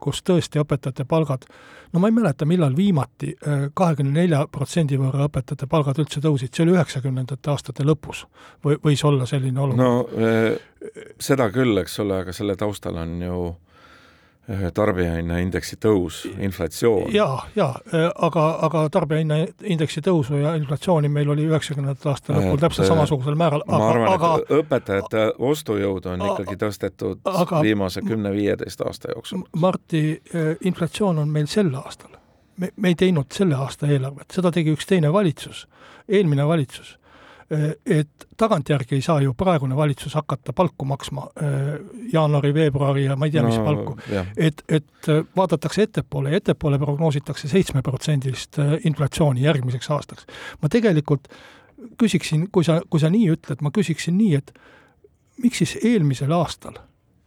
kus 0.00 0.22
tõesti 0.26 0.62
õpetajate 0.62 1.04
palgad, 1.08 1.44
no 1.92 2.02
ma 2.02 2.10
ei 2.10 2.16
mäleta, 2.16 2.48
millal 2.48 2.76
viimati 2.76 3.34
kahekümne 3.76 4.22
nelja 4.22 4.44
protsendi 4.52 4.98
võrra 5.00 5.28
õpetajate 5.28 5.68
palgad 5.70 6.00
üldse 6.02 6.24
tõusid, 6.24 6.52
see 6.54 6.64
oli 6.66 6.76
üheksakümnendate 6.76 7.52
aastate 7.52 7.86
lõpus 7.86 8.24
või 8.64 8.80
võis 8.84 9.04
olla 9.04 9.28
selline 9.28 9.60
olukord? 9.60 9.84
no 9.84 10.58
seda 11.20 11.50
küll, 11.54 11.76
eks 11.82 11.98
ole, 12.04 12.22
aga 12.24 12.34
selle 12.36 12.56
taustal 12.58 13.00
on 13.04 13.16
ju 13.22 13.40
tarbijahinnaindeksi 14.74 15.76
tõus, 15.76 16.22
inflatsioon. 16.38 17.12
jaa, 17.12 17.46
jaa, 17.56 17.80
aga, 18.16 18.44
aga 18.62 18.84
tarbijahinnaindeksi 18.92 20.00
tõusu 20.04 20.40
ja 20.40 20.54
inflatsiooni 20.56 21.08
meil 21.12 21.28
oli 21.34 21.44
üheksakümnendate 21.48 22.08
aasta 22.08 22.36
lõpul 22.36 22.60
täpselt 22.62 22.88
samasugusel 22.88 23.36
määral. 23.36 23.64
ma 23.68 23.90
arvan 23.90 24.12
aga,, 24.14 24.32
et 24.40 24.54
õpetajate 24.60 25.24
ostujõud 25.50 26.08
on 26.12 26.24
ikkagi 26.30 26.56
tõstetud 26.64 27.20
aga, 27.28 27.62
viimase 27.62 28.02
kümne-viieteist 28.06 28.86
aasta 28.86 29.12
jooksul. 29.12 29.44
Marti, 29.56 30.04
inflatsioon 30.64 31.18
on 31.24 31.28
meil 31.28 31.46
sel 31.46 31.74
aastal. 31.76 32.16
me, 32.56 32.72
me 32.76 32.94
ei 32.94 32.94
teinud 32.94 33.28
selle 33.32 33.58
aasta 33.58 33.86
eelarvet, 33.86 34.30
seda 34.32 34.52
tegi 34.54 34.72
üks 34.72 34.88
teine 34.88 35.12
valitsus, 35.12 35.66
eelmine 36.08 36.48
valitsus 36.48 36.96
Äh, 36.96 37.07
et 37.50 38.26
tagantjärgi 38.36 38.94
ei 38.98 39.02
saa 39.02 39.22
ju 39.24 39.32
praegune 39.34 39.76
valitsus 39.76 40.14
hakata 40.14 40.52
palku 40.52 40.84
maksma 40.84 41.22
äh, 41.42 41.52
jaanuari, 42.12 42.54
veebruari 42.54 43.04
ja 43.04 43.16
ma 43.16 43.24
ei 43.24 43.32
tea, 43.32 43.42
mis 43.42 43.56
no, 43.56 43.64
palku. 43.64 43.94
et, 44.36 44.60
et 44.68 45.08
äh, 45.08 45.22
vaadatakse 45.36 45.82
ettepoole 45.82 46.30
ja 46.30 46.42
ettepoole 46.42 46.78
prognoositakse 46.78 47.48
seitsmeprotsendilist 47.48 48.60
inflatsiooni 48.84 49.42
järgmiseks 49.42 49.90
aastaks. 49.90 50.26
ma 50.62 50.68
tegelikult 50.68 51.28
küsiksin, 51.98 52.48
kui 52.52 52.64
sa, 52.64 52.80
kui 52.90 53.00
sa 53.00 53.10
nii 53.10 53.30
ütled, 53.32 53.62
ma 53.62 53.72
küsiksin 53.74 54.18
nii, 54.18 54.34
et 54.34 54.52
miks 55.42 55.62
siis 55.62 55.76
eelmisel 55.84 56.32
aastal, 56.34 56.76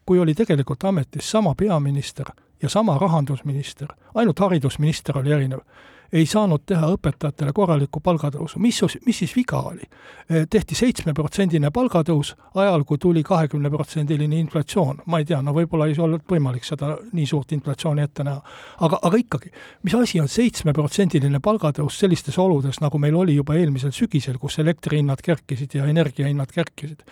kui 0.05 0.19
oli 0.19 0.35
tegelikult 0.37 0.83
ametis 0.83 1.31
sama 1.31 1.55
peaminister 1.55 2.29
ja 2.61 2.69
sama 2.69 2.97
rahandusminister, 3.01 3.87
ainult 4.15 4.39
haridusminister 4.39 5.17
oli 5.17 5.31
erinev, 5.31 5.63
ei 6.13 6.25
saanud 6.25 6.63
teha 6.67 6.89
õpetajatele 6.95 7.53
korralikku 7.55 8.01
palgatõusu. 8.03 8.59
mis, 8.59 8.81
mis 9.05 9.17
siis 9.23 9.35
viga 9.35 9.61
oli? 9.71 9.87
Eh, 10.29 10.47
tehti 10.49 10.75
seitsmeprotsendine 10.75 11.71
palgatõus 11.71 12.35
ajal, 12.55 12.83
kui 12.83 12.97
tuli 12.97 13.23
kahekümneprotsendiline 13.23 14.39
inflatsioon. 14.39 15.01
ma 15.05 15.19
ei 15.19 15.25
tea, 15.25 15.41
no 15.41 15.53
võib-olla 15.53 15.87
ei 15.87 15.95
olnud 15.97 16.25
võimalik 16.29 16.67
seda 16.67 16.97
nii 17.13 17.25
suurt 17.25 17.51
inflatsiooni 17.51 18.01
ette 18.01 18.23
näha. 18.23 18.41
aga, 18.79 18.99
aga 19.01 19.17
ikkagi, 19.17 19.51
mis 19.83 19.95
asi 19.95 20.19
on 20.19 20.27
seitsmeprotsendiline 20.27 21.39
palgatõus 21.39 21.99
sellistes 21.99 22.37
oludes, 22.37 22.81
nagu 22.81 22.97
meil 22.97 23.15
oli 23.15 23.35
juba 23.35 23.55
eelmisel 23.55 23.91
sügisel, 23.91 24.37
kus 24.37 24.59
elektrihinnad 24.59 25.21
kerkisid 25.21 25.75
ja 25.75 25.85
energiahinnad 25.85 26.51
kerkisid? 26.51 27.03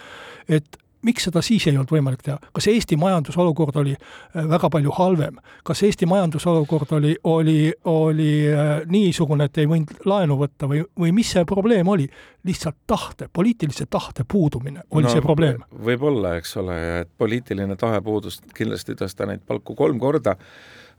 et 0.49 0.77
miks 1.05 1.27
seda 1.27 1.41
siis 1.45 1.67
ei 1.67 1.77
olnud 1.77 1.91
võimalik 1.93 2.23
teha? 2.25 2.37
kas 2.55 2.67
Eesti 2.71 2.97
majandusolukord 2.99 3.79
oli 3.81 3.93
äh, 3.95 4.47
väga 4.49 4.69
palju 4.73 4.93
halvem? 4.97 5.39
kas 5.67 5.83
Eesti 5.87 6.07
majandusolukord 6.09 6.91
oli, 6.97 7.15
oli, 7.23 7.59
oli 7.91 8.31
äh, 8.51 8.73
niisugune, 8.89 9.49
et 9.49 9.61
ei 9.61 9.69
võinud 9.69 10.05
laenu 10.09 10.39
võtta 10.39 10.69
või, 10.71 10.83
või 10.99 11.13
mis 11.15 11.31
see 11.35 11.45
probleem 11.49 11.87
oli? 11.87 12.09
lihtsalt 12.47 12.77
tahte, 12.87 13.27
poliitilise 13.33 13.85
tahte 13.91 14.23
puudumine 14.27 14.85
oli 14.91 15.07
no, 15.07 15.13
see 15.13 15.23
probleem? 15.23 15.63
võib-olla, 15.71 16.35
eks 16.39 16.55
ole, 16.61 16.77
et 17.01 17.11
poliitiline 17.17 17.75
tahe 17.79 18.01
puudus 18.01 18.39
kindlasti 18.55 18.95
tõsta 18.99 19.27
neid 19.29 19.43
palku 19.47 19.75
kolm 19.75 19.99
korda, 19.99 20.35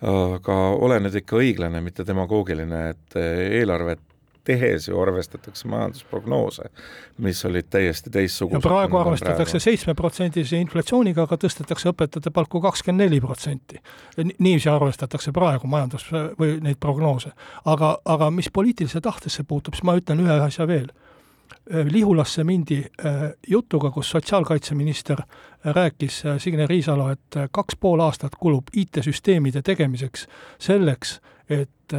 aga 0.01 0.59
ole 0.81 1.01
nüüd 1.01 1.17
ikka 1.21 1.41
õiglane, 1.41 1.81
mitte 1.85 2.05
demagoogiline, 2.09 2.85
et 2.93 3.17
eelarvet 3.21 4.10
tehes 4.45 4.89
ju 4.89 5.01
arvestatakse 5.01 5.69
majandusprognoose, 5.69 6.71
mis 7.19 7.45
olid 7.45 7.69
täiesti 7.71 8.11
teistsugused. 8.11 8.63
praegu 8.63 8.97
arvestatakse 8.97 9.61
seitsmeprotsendise 9.61 10.61
inflatsiooniga, 10.61 11.27
aga 11.29 11.39
tõstetakse 11.45 11.93
õpetajate 11.93 12.33
palku 12.35 12.61
kakskümmend 12.61 13.05
neli 13.05 13.21
protsenti. 13.21 13.81
niiviisi 14.39 14.69
arvestatakse 14.69 15.33
praegu 15.33 15.67
majandus- 15.67 16.11
või 16.41 16.61
neid 16.61 16.81
prognoose. 16.81 17.33
aga, 17.65 17.99
aga 18.05 18.31
mis 18.31 18.51
poliitilise 18.51 19.01
tahtesse 19.01 19.45
puutub, 19.45 19.75
siis 19.75 19.85
ma 19.85 19.97
ütlen 19.97 20.21
ühe 20.21 20.41
asja 20.41 20.67
veel 20.67 20.91
Lihulasse 21.91 22.45
mindi 22.45 22.79
äh, 22.81 23.15
jutuga, 23.49 23.91
kus 23.91 24.11
sotsiaalkaitseminister 24.11 25.23
rääkis, 25.65 26.27
äh, 26.27 26.39
Signe 26.39 26.67
Riisalo, 26.67 27.09
et 27.09 27.37
äh, 27.37 27.49
kaks 27.53 27.77
pool 27.81 28.01
aastat 28.01 28.35
kulub 28.41 28.73
IT-süsteemide 28.77 29.63
tegemiseks 29.63 30.27
selleks, 30.59 31.21
et 31.51 31.93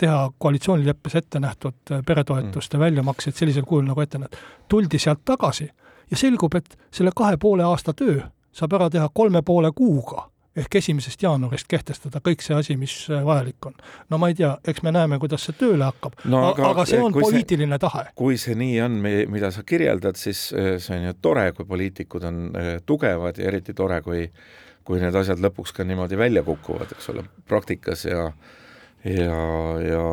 teha 0.00 0.30
koalitsioonileppes 0.38 1.14
ette 1.14 1.40
nähtud 1.40 1.90
peretoetuste 2.06 2.76
mm. 2.76 2.80
väljamakseid 2.80 3.36
sellisel 3.36 3.66
kujul, 3.68 3.84
nagu 3.84 4.00
ette 4.00 4.18
nähtud. 4.18 4.38
tuldi 4.68 4.98
sealt 4.98 5.20
tagasi 5.24 5.68
ja 6.10 6.16
selgub, 6.16 6.54
et 6.54 6.78
selle 6.90 7.12
kahe 7.16 7.36
poole 7.36 7.66
aasta 7.68 7.92
töö 7.92 8.22
saab 8.52 8.72
ära 8.78 8.88
teha 8.90 9.10
kolme 9.12 9.42
poole 9.42 9.72
kuuga 9.76 10.30
ehk 10.58 10.78
esimesest 10.80 11.22
jaanuarist 11.22 11.68
kehtestada 11.70 12.20
kõik 12.24 12.42
see 12.44 12.56
asi, 12.56 12.76
mis 12.80 12.94
äh, 13.12 13.24
vajalik 13.24 13.70
on. 13.70 13.76
no 14.10 14.20
ma 14.20 14.30
ei 14.32 14.36
tea, 14.38 14.52
eks 14.68 14.82
me 14.86 14.92
näeme, 14.94 15.18
kuidas 15.22 15.46
see 15.48 15.56
tööle 15.58 15.86
hakkab 15.88 16.18
no,, 16.24 16.44
aga, 16.52 16.70
aga 16.72 16.86
see 16.88 17.00
on 17.02 17.14
poliitiline 17.16 17.76
see, 17.76 17.84
tahe. 17.86 18.06
kui 18.18 18.38
see 18.40 18.56
nii 18.58 18.78
on, 18.84 19.00
mida 19.34 19.52
sa 19.54 19.64
kirjeldad, 19.66 20.18
siis 20.20 20.48
äh, 20.54 20.76
see 20.82 20.96
on 20.98 21.10
ju 21.10 21.18
tore, 21.22 21.50
kui 21.56 21.68
poliitikud 21.68 22.26
on 22.28 22.40
äh, 22.52 22.72
tugevad 22.86 23.38
ja 23.38 23.50
eriti 23.52 23.76
tore, 23.76 24.00
kui 24.06 24.26
kui 24.88 25.02
need 25.02 25.16
asjad 25.20 25.40
lõpuks 25.44 25.74
ka 25.76 25.84
niimoodi 25.84 26.16
välja 26.16 26.40
kukuvad, 26.46 26.94
eks 26.96 27.10
ole, 27.12 27.26
praktikas 27.48 28.06
ja 28.08 28.30
ja, 29.04 29.42
ja 29.84 30.04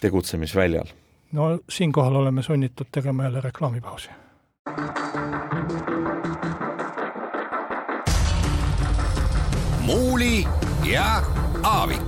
tegutsemisväljal. 0.00 0.94
no 1.32 1.58
siinkohal 1.68 2.16
oleme 2.22 2.42
sunnitud 2.42 2.86
tegema 2.92 3.28
jälle 3.28 3.40
reklaamipausi 3.40 4.10
Muuli 9.88 10.44
ja 10.92 11.22
Aavik. 11.62 12.00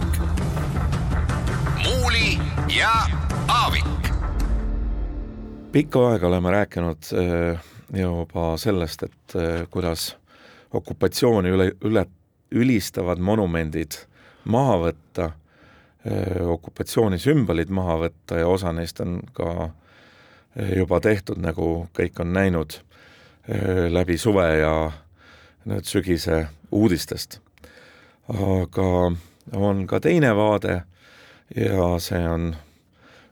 muuli 1.84 2.38
ja 2.78 2.90
Aavik. 3.48 3.84
pikka 5.72 6.08
aega 6.08 6.26
oleme 6.28 6.50
rääkinud 6.50 6.98
äh, 7.12 7.60
juba 8.00 8.56
sellest, 8.56 9.02
et 9.02 9.36
äh, 9.36 9.68
kuidas 9.70 10.16
okupatsiooni 10.70 11.48
üle, 11.48 11.72
üle, 11.80 12.04
ülistavad 12.50 13.18
monumendid 13.18 13.96
maha 14.44 14.76
võtta, 14.84 15.32
äh, 16.04 16.46
okupatsiooni 16.52 17.18
sümbolid 17.18 17.72
maha 17.72 17.96
võtta 18.04 18.44
ja 18.44 18.48
osa 18.48 18.76
neist 18.76 19.00
on 19.00 19.22
ka 19.32 19.70
juba 20.76 21.00
tehtud, 21.00 21.40
nagu 21.40 21.86
kõik 21.96 22.20
on 22.20 22.32
näinud 22.32 22.82
läbi 23.88 24.18
suve 24.18 24.50
ja 24.58 24.90
nüüd 25.64 25.88
sügise 25.88 26.48
uudistest 26.70 27.40
aga 28.30 29.12
on 29.56 29.86
ka 29.86 30.00
teine 30.00 30.34
vaade 30.36 30.82
ja 31.56 31.86
see 31.98 32.28
on 32.28 32.52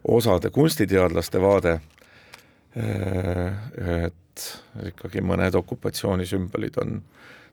osade 0.08 0.50
kunstiteadlaste 0.50 1.40
vaade, 1.40 1.78
et 4.06 4.46
ikkagi 4.86 5.22
mõned 5.24 5.54
okupatsioonisümbolid 5.58 6.80
on 6.82 6.98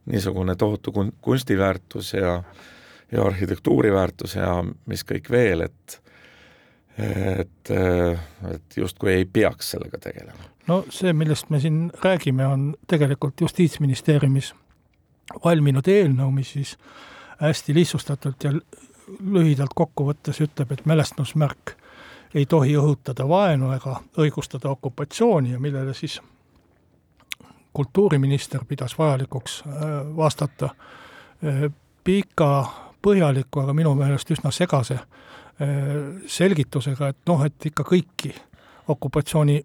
niisugune 0.06 0.56
tohutu 0.56 0.92
kun-, 0.92 1.14
kunstiväärtus 1.22 2.14
ja 2.14 2.42
ja 3.12 3.22
arhitektuuriväärtus 3.22 4.36
ja 4.36 4.64
mis 4.90 5.06
kõik 5.06 5.30
veel, 5.32 5.62
et 5.62 6.02
et, 6.98 7.70
et 8.50 8.78
justkui 8.78 9.12
ei 9.12 9.26
peaks 9.26 9.72
sellega 9.76 9.98
tegelema. 10.02 10.50
no 10.68 10.86
see, 10.90 11.14
millest 11.14 11.50
me 11.50 11.60
siin 11.60 11.92
räägime, 12.04 12.48
on 12.48 12.76
tegelikult 12.88 13.42
Justiitsministeeriumis 13.42 14.54
valminud 15.44 15.88
eelnõu, 15.88 16.32
mis 16.32 16.54
siis 16.56 16.78
äh, 16.78 17.15
hästi 17.40 17.74
lihtsustatult 17.74 18.44
ja 18.44 18.54
lühidalt 19.20 19.74
kokku 19.76 20.08
võttes 20.12 20.42
ütleb, 20.42 20.72
et 20.72 20.86
mälestusmärk 20.86 21.76
ei 22.36 22.46
tohi 22.46 22.76
õhutada 22.78 23.28
vaenu 23.28 23.72
ega 23.72 24.00
õigustada 24.18 24.70
okupatsiooni 24.70 25.52
ja 25.52 25.60
millele 25.60 25.94
siis 25.94 26.20
kultuuriminister 27.74 28.66
pidas 28.68 28.98
vajalikuks 28.98 29.64
äh, 29.68 29.74
vastata 30.16 30.70
äh, 31.46 31.72
pika, 32.04 32.66
põhjaliku, 33.02 33.62
aga 33.64 33.74
minu 33.74 33.94
meelest 33.96 34.32
üsna 34.32 34.52
segase 34.52 34.96
äh, 34.96 35.08
selgitusega, 36.28 37.12
et 37.12 37.22
noh, 37.28 37.44
et 37.46 37.72
ikka 37.72 37.84
kõiki 37.88 38.34
okupatsiooni 38.88 39.60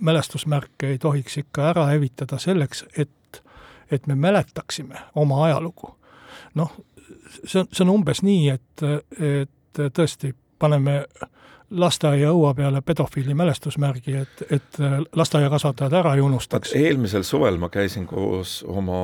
mälestusmärke 0.00 0.94
ei 0.94 0.98
tohiks 0.98 1.40
ikka 1.42 1.70
ära 1.72 1.86
hävitada 1.90 2.38
selleks, 2.38 2.84
et, 2.96 3.42
et 3.90 4.06
me 4.06 4.14
mäletaksime 4.14 5.06
oma 5.14 5.44
ajalugu. 5.44 5.96
noh, 6.54 6.72
see 7.44 7.60
on, 7.60 7.68
see 7.72 7.84
on 7.84 7.92
umbes 7.94 8.22
nii, 8.26 8.48
et, 8.54 8.84
et 9.20 9.82
tõesti, 9.96 10.32
paneme 10.58 11.04
lasteaia 11.70 12.32
õua 12.34 12.52
peale 12.58 12.82
pedofiili 12.82 13.34
mälestusmärgi, 13.38 14.16
et, 14.24 14.42
et 14.50 14.78
lasteaiakasvatajad 15.16 15.94
ära 16.02 16.14
ei 16.18 16.24
unustaks. 16.24 16.74
eelmisel 16.74 17.22
suvel 17.26 17.58
ma 17.62 17.70
käisin 17.70 18.06
koos 18.10 18.60
oma 18.66 19.00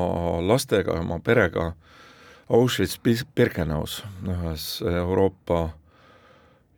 lastega, 0.46 1.00
oma 1.00 1.20
perega 1.24 1.72
Auschwitz-Birkenaus, 2.46 4.04
ühes 4.22 4.68
Euroopa 4.86 5.68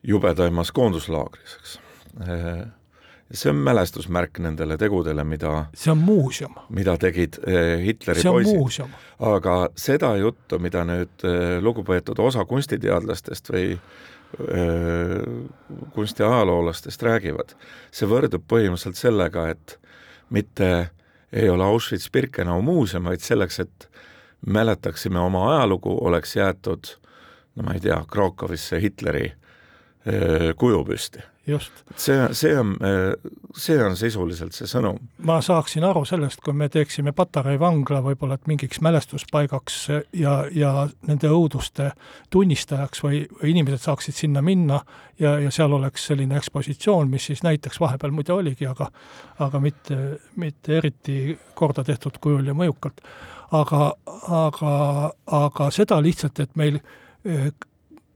jubedaimas 0.02 0.72
koonduslaagris, 0.72 1.56
eks 1.60 1.78
see 3.32 3.50
on 3.50 3.56
mälestusmärk 3.56 4.38
nendele 4.38 4.76
tegudele, 4.76 5.24
mida 5.24 5.66
see 5.74 5.92
on 5.92 5.98
muuseum. 5.98 6.54
mida 6.68 6.96
tegid 6.98 7.36
eh, 7.46 7.84
Hitleri 7.84 8.22
poisid. 8.22 8.84
aga 9.18 9.56
seda 9.76 10.14
juttu, 10.16 10.58
mida 10.58 10.84
nüüd 10.88 11.24
eh, 11.24 11.58
lugupeetud 11.62 12.18
osa 12.18 12.44
kunstiteadlastest 12.48 13.52
või 13.52 13.66
eh, 13.74 15.16
kunstiajaloolastest 15.94 17.02
räägivad, 17.02 17.52
see 17.92 18.08
võrdub 18.08 18.46
põhimõtteliselt 18.48 19.00
sellega, 19.00 19.48
et 19.52 19.78
mitte 20.30 20.90
ei 21.32 21.48
ole 21.52 21.64
Auschwitz-Birkenau 21.64 22.62
muuseum, 22.64 23.10
vaid 23.10 23.20
selleks, 23.20 23.60
et 23.60 23.90
mäletaksime 24.46 25.20
oma 25.20 25.50
ajalugu, 25.52 25.98
oleks 26.00 26.36
jäetud 26.36 26.94
no 27.56 27.66
ma 27.66 27.76
ei 27.76 27.82
tea, 27.84 27.98
Krakowisse 28.08 28.80
Hitleri 28.80 29.32
kuju 30.56 30.84
püsti 30.88 31.20
just. 31.48 31.82
see, 31.96 32.16
see 32.32 32.54
on, 32.58 32.74
see 33.56 33.78
on 33.82 33.96
sisuliselt 33.96 34.56
see 34.56 34.68
sõnum. 34.70 34.98
ma 35.26 35.40
saaksin 35.44 35.86
aru 35.88 36.04
sellest, 36.08 36.42
kui 36.44 36.56
me 36.56 36.68
teeksime 36.72 37.12
Patarei 37.16 37.58
vangla 37.60 38.02
võib-olla 38.04 38.38
et 38.38 38.46
mingiks 38.50 38.82
mälestuspaigaks 38.84 39.78
ja, 40.16 40.34
ja 40.54 40.72
nende 41.08 41.30
õuduste 41.32 41.92
tunnistajaks 42.30 43.02
või, 43.04 43.24
või 43.40 43.52
inimesed 43.54 43.84
saaksid 43.86 44.16
sinna 44.16 44.42
minna 44.44 44.82
ja, 45.18 45.38
ja 45.42 45.50
seal 45.54 45.72
oleks 45.76 46.08
selline 46.10 46.38
ekspositsioon, 46.38 47.10
mis 47.10 47.30
siis 47.30 47.42
näiteks 47.46 47.80
vahepeal 47.80 48.14
muide 48.14 48.32
oligi, 48.36 48.68
aga 48.68 48.90
aga 49.38 49.60
mitte, 49.62 49.96
mitte 50.36 50.78
eriti 50.78 51.38
korda 51.54 51.84
tehtud 51.84 52.18
kujul 52.20 52.46
ja 52.46 52.54
mõjukalt. 52.56 53.00
aga, 53.52 53.92
aga, 54.28 54.72
aga 55.26 55.70
seda 55.72 56.00
lihtsalt, 56.04 56.40
et 56.40 56.56
meil 56.56 56.80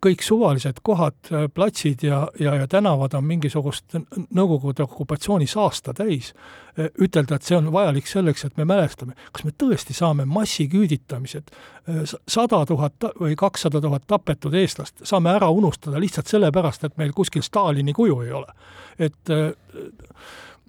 kõik 0.03 0.25
suvalised 0.25 0.81
kohad, 0.83 1.19
äh, 1.31 1.47
platsid 1.55 2.03
ja, 2.03 2.25
ja, 2.41 2.55
ja 2.63 2.67
tänavad 2.69 3.15
on 3.15 3.25
mingisugust 3.25 3.97
Nõukogude 4.35 4.83
okupatsiooni 4.85 5.47
saasta 5.47 5.95
täis, 5.95 6.33
äh, 6.79 6.91
ütelda, 7.03 7.39
et 7.39 7.47
see 7.47 7.57
on 7.57 7.71
vajalik 7.75 8.09
selleks, 8.11 8.45
et 8.49 8.57
me 8.59 8.67
mälestame, 8.69 9.15
kas 9.33 9.47
me 9.47 9.55
tõesti 9.59 9.95
saame 9.97 10.27
massiküüditamised, 10.29 11.53
äh, 11.53 12.03
sada 12.29 12.65
tuhat 12.67 13.11
või 13.21 13.37
kakssada 13.39 13.81
tuhat 13.81 14.07
tapetud 14.11 14.55
eestlast, 14.59 15.05
saame 15.07 15.35
ära 15.37 15.51
unustada 15.51 16.01
lihtsalt 16.03 16.31
sellepärast, 16.33 16.89
et 16.89 16.99
meil 16.99 17.15
kuskil 17.17 17.45
Stalini 17.47 17.95
kuju 17.97 18.21
ei 18.27 18.33
ole. 18.33 18.55
et 18.99 19.31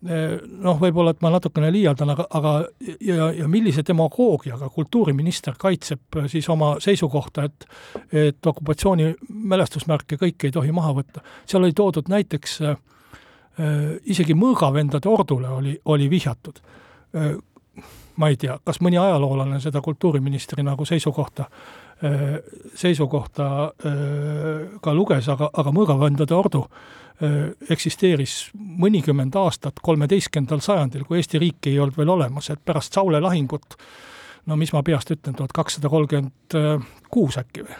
noh, 0.03 0.79
võib-olla 0.81 1.13
et 1.13 1.21
ma 1.23 1.29
natukene 1.31 1.69
liialdan, 1.71 2.09
aga, 2.11 2.25
aga 2.35 2.53
ja, 3.07 3.29
ja 3.37 3.47
millise 3.47 3.85
demagoogiaga 3.87 4.67
kultuuriminister 4.73 5.55
kaitseb 5.59 6.17
siis 6.31 6.49
oma 6.51 6.73
seisukohta, 6.83 7.47
et 7.47 7.67
et 8.11 8.45
okupatsiooni 8.45 9.13
mälestusmärke 9.53 10.17
kõiki 10.19 10.49
ei 10.49 10.55
tohi 10.55 10.71
maha 10.75 10.91
võtta. 10.99 11.23
seal 11.45 11.63
oli 11.63 11.73
toodud 11.73 12.11
näiteks 12.11 12.59
äh, 12.67 12.77
isegi 14.03 14.35
mõõgavendade 14.35 15.09
ordule 15.09 15.49
oli, 15.49 15.77
oli 15.85 16.09
vihjatud 16.09 16.59
äh, 17.15 17.35
ma 18.17 18.29
ei 18.29 18.37
tea, 18.39 18.57
kas 18.65 18.81
mõni 18.83 18.99
ajaloolane 19.01 19.59
seda 19.63 19.81
kultuuriministri 19.81 20.63
nagu 20.63 20.85
seisukohta, 20.85 21.47
seisukohta 22.75 23.47
ka 24.81 24.93
luges, 24.93 25.29
aga, 25.33 25.49
aga 25.53 25.73
mõõgavendade 25.73 26.35
ordu 26.35 26.65
eksisteeris 27.71 28.49
mõnikümmend 28.53 29.35
aastat 29.39 29.79
kolmeteistkümnendal 29.81 30.63
sajandil, 30.65 31.05
kui 31.07 31.21
Eesti 31.21 31.39
riiki 31.39 31.71
ei 31.71 31.79
olnud 31.79 31.97
veel 31.97 32.09
olemas, 32.09 32.49
et 32.49 32.61
pärast 32.65 32.93
Saule 32.93 33.21
lahingut 33.23 33.77
no 34.49 34.57
mis 34.59 34.73
ma 34.75 34.83
peast 34.83 35.13
ütlen, 35.13 35.35
tuhat 35.37 35.53
kakssada 35.55 35.89
kolmkümmend 35.89 36.57
kuus 37.13 37.37
äkki 37.39 37.63
või, 37.67 37.77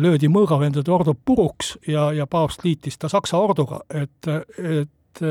löödi 0.00 0.30
mõõgavendade 0.32 0.92
ordu 0.94 1.14
puruks 1.14 1.76
ja, 1.88 2.10
ja 2.16 2.26
paavst 2.30 2.64
liitis 2.64 2.98
ta 2.98 3.10
Saksa 3.12 3.40
orduga, 3.42 3.82
et, 3.90 4.30
et 4.58 5.22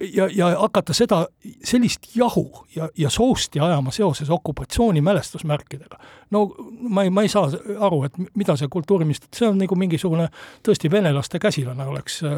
ja, 0.00 0.28
ja 0.34 0.50
hakata 0.58 0.94
seda, 0.94 1.26
sellist 1.64 2.08
jahu 2.16 2.66
ja, 2.76 2.88
ja 2.98 3.10
sousti 3.10 3.60
ajama 3.60 3.90
seoses 3.90 4.30
okupatsiooni 4.30 5.00
mälestusmärkidega. 5.00 5.98
no 6.30 6.54
ma 6.80 7.02
ei, 7.02 7.10
ma 7.10 7.22
ei 7.22 7.28
saa 7.28 7.50
aru, 7.80 8.02
et 8.02 8.12
mida 8.34 8.56
see 8.56 8.68
kultuuriminister, 8.70 9.28
see 9.36 9.48
on 9.48 9.58
nagu 9.58 9.76
mingisugune 9.78 10.28
tõesti 10.66 10.90
venelaste 10.90 11.38
käsilane 11.38 11.86
oleks 11.86 12.22
äh, 12.24 12.36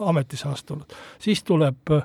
ametisse 0.00 0.48
astunud. 0.48 0.94
siis 1.18 1.42
tuleb 1.44 1.90
äh, 1.90 2.04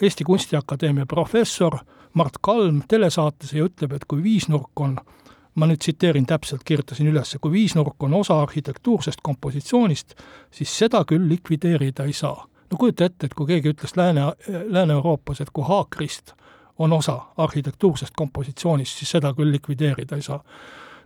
Eesti 0.00 0.24
Kunstiakadeemia 0.24 1.06
professor 1.06 1.76
Mart 2.14 2.38
Kalm 2.40 2.82
telesaates 2.88 3.52
ja 3.52 3.64
ütleb, 3.64 3.92
et 3.92 4.04
kui 4.08 4.22
viisnurk 4.22 4.80
on 4.80 4.96
äh, 4.98 5.19
ma 5.54 5.66
nüüd 5.66 5.80
tsiteerin 5.82 6.26
täpselt, 6.26 6.64
kirjutasin 6.64 7.10
üles, 7.10 7.36
kui 7.40 7.52
viisnurk 7.52 8.02
on 8.02 8.14
osa 8.14 8.40
arhitektuursest 8.42 9.20
kompositsioonist, 9.22 10.14
siis 10.50 10.78
seda 10.78 11.04
küll 11.04 11.28
likvideerida 11.28 12.04
ei 12.04 12.12
saa. 12.12 12.46
no 12.70 12.76
kujuta 12.78 13.04
ette, 13.04 13.26
et 13.26 13.34
kui 13.34 13.46
keegi 13.46 13.72
ütles 13.72 13.96
Lääne, 13.96 14.32
Lääne-Euroopas, 14.46 15.40
et 15.40 15.50
kui 15.52 15.64
haakrist 15.66 16.34
on 16.78 16.92
osa 16.92 17.18
arhitektuursest 17.36 18.14
kompositsioonist, 18.16 18.98
siis 18.98 19.10
seda 19.10 19.34
küll 19.34 19.52
likvideerida 19.52 20.16
ei 20.16 20.22
saa. 20.22 20.44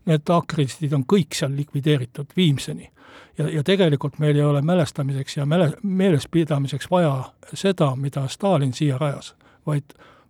Need 0.04 0.28
haakristid 0.28 0.92
on 0.92 1.06
kõik 1.08 1.32
seal 1.34 1.56
likvideeritud 1.56 2.36
viimseni. 2.36 2.90
ja, 3.38 3.48
ja 3.48 3.62
tegelikult 3.64 4.18
meil 4.18 4.36
ei 4.36 4.44
ole 4.44 4.62
mälestamiseks 4.62 5.36
ja 5.36 5.44
mäle-, 5.44 5.72
meelespidamiseks 5.82 6.90
vaja 6.90 7.24
seda, 7.54 7.96
mida 7.96 8.28
Stalin 8.28 8.72
siia 8.72 8.98
rajas, 8.98 9.34
vaid 9.66 9.84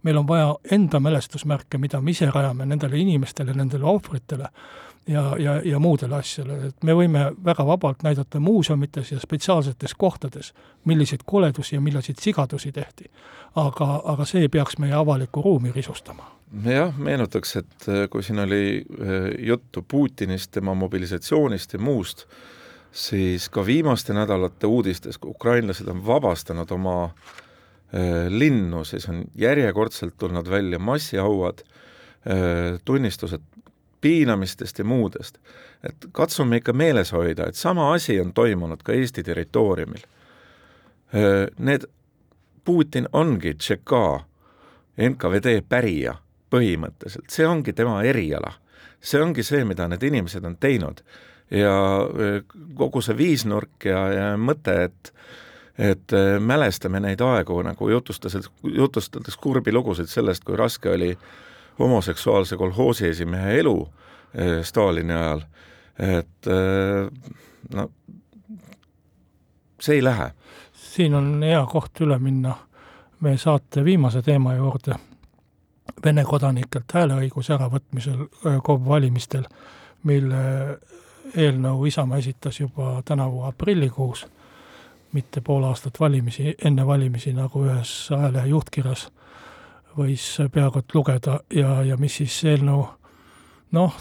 meil 0.05 0.17
on 0.21 0.29
vaja 0.29 0.55
enda 0.71 1.01
mälestusmärke, 1.01 1.79
mida 1.79 2.01
me 2.01 2.13
ise 2.13 2.31
rajame 2.31 2.67
nendele 2.67 2.99
inimestele, 3.01 3.53
nendele 3.57 3.85
ohvritele 3.85 4.49
ja, 5.07 5.37
ja, 5.39 5.61
ja 5.65 5.79
muudele 5.79 6.17
asjadele, 6.17 6.71
et 6.71 6.85
me 6.85 6.95
võime 6.97 7.25
väga 7.45 7.67
vabalt 7.67 8.05
näidata 8.05 8.41
muuseumites 8.41 9.13
ja 9.13 9.21
spetsiaalsetes 9.21 9.95
kohtades, 9.99 10.53
milliseid 10.85 11.25
koledusi 11.27 11.77
ja 11.77 11.81
milliseid 11.81 12.21
sigadusi 12.21 12.73
tehti. 12.73 13.11
aga, 13.55 14.01
aga 14.05 14.25
see 14.25 14.41
ei 14.41 14.49
peaks 14.49 14.79
meie 14.79 14.95
avalikku 14.95 15.43
ruumi 15.43 15.73
risustama. 15.73 16.31
jah, 16.65 16.97
meenutaks, 16.99 17.57
et 17.57 17.89
äh, 17.89 18.09
kui 18.11 18.23
siin 18.23 18.39
oli 18.39 18.85
äh, 18.85 19.47
juttu 19.47 19.85
Putinist, 19.89 20.51
tema 20.51 20.75
mobilisatsioonist 20.75 21.73
ja 21.73 21.79
muust, 21.79 22.27
siis 22.93 23.49
ka 23.49 23.67
viimaste 23.67 24.13
nädalate 24.13 24.67
uudistes, 24.67 25.19
kui 25.19 25.31
ukrainlased 25.31 25.89
on 25.89 26.07
vabastanud 26.07 26.71
oma 26.71 27.05
äh, 27.05 27.44
linnu, 28.29 28.85
siis 28.85 29.09
on 29.09 29.25
järjekordselt 29.39 30.15
tulnud 30.19 30.51
välja 30.51 30.79
massihauad, 30.79 31.59
äh, 31.63 32.81
tunnistused 32.85 33.41
piinamistest 34.01 34.79
ja 34.79 34.85
muudest. 34.85 35.39
et 35.85 36.07
katsume 36.13 36.57
ikka 36.57 36.73
meeles 36.73 37.13
hoida, 37.13 37.47
et 37.49 37.55
sama 37.55 37.93
asi 37.93 38.21
on 38.21 38.33
toimunud 38.33 38.83
ka 38.83 38.93
Eesti 38.93 39.23
territooriumil. 39.23 40.01
Äh, 41.15 41.47
need, 41.59 41.85
Putin 42.65 43.09
ongi 43.13 43.55
Tšeka 43.55 44.25
NKVD 45.09 45.61
pärija 45.69 46.15
põhimõtteliselt, 46.51 47.29
see 47.29 47.47
ongi 47.47 47.73
tema 47.73 48.03
eriala. 48.03 48.53
see 49.01 49.21
ongi 49.21 49.43
see, 49.43 49.65
mida 49.65 49.89
need 49.89 50.03
inimesed 50.03 50.45
on 50.45 50.57
teinud 50.57 51.03
ja 51.51 51.75
kogu 52.75 53.03
see 53.05 53.17
viisnurk 53.17 53.85
ja, 53.85 54.01
ja 54.13 54.29
mõte, 54.41 54.77
et 54.89 55.13
et 55.79 56.13
äh, 56.13 56.41
mälestame 56.41 57.01
neid 57.01 57.21
aegu 57.21 57.63
nagu 57.63 57.89
jutustades, 57.89 58.51
jutustades 58.63 59.37
kurbi 59.37 59.73
lugusid 59.73 60.07
sellest, 60.07 60.45
kui 60.45 60.57
raske 60.57 60.91
oli 60.91 61.19
homoseksuaalse 61.79 62.57
kolhoosi 62.57 63.09
esimehe 63.09 63.59
elu 63.59 63.89
äh, 63.89 64.63
Stalini 64.63 65.13
ajal, 65.13 65.43
et 65.99 66.47
äh, 66.47 67.11
no 67.75 67.91
see 69.81 69.97
ei 69.97 70.05
lähe. 70.05 70.31
siin 70.73 71.15
on 71.15 71.43
hea 71.43 71.67
koht 71.67 72.01
üle 72.01 72.19
minna 72.19 72.55
meie 73.21 73.39
saate 73.39 73.85
viimase 73.85 74.23
teema 74.23 74.55
juurde, 74.55 74.95
Vene 76.05 76.25
kodanikelt 76.25 76.93
hääleõiguse 76.93 77.53
äravõtmisel 77.55 78.25
KOV 78.63 78.87
valimistel, 78.89 79.45
mille 80.03 80.41
eelnõu 81.37 81.85
Isamaa 81.87 82.19
esitas 82.19 82.61
juba 82.61 83.03
tänavu 83.05 83.43
aprillikuus 83.43 84.27
mitte 85.15 85.41
pool 85.41 85.65
aastat 85.65 86.01
valimisi, 86.01 86.55
enne 86.65 86.87
valimisi, 86.87 87.33
nagu 87.33 87.65
ühes 87.65 87.95
ajalehe 88.13 88.51
juhtkirjas 88.51 89.09
võis 89.97 90.27
peaaegu 90.53 90.83
et 90.83 90.95
lugeda. 90.95 91.39
Ja, 91.55 91.79
ja 91.87 91.97
mis 92.01 92.19
siis 92.21 92.37
eelnõu? 92.51 92.85
Noh, 93.75 93.97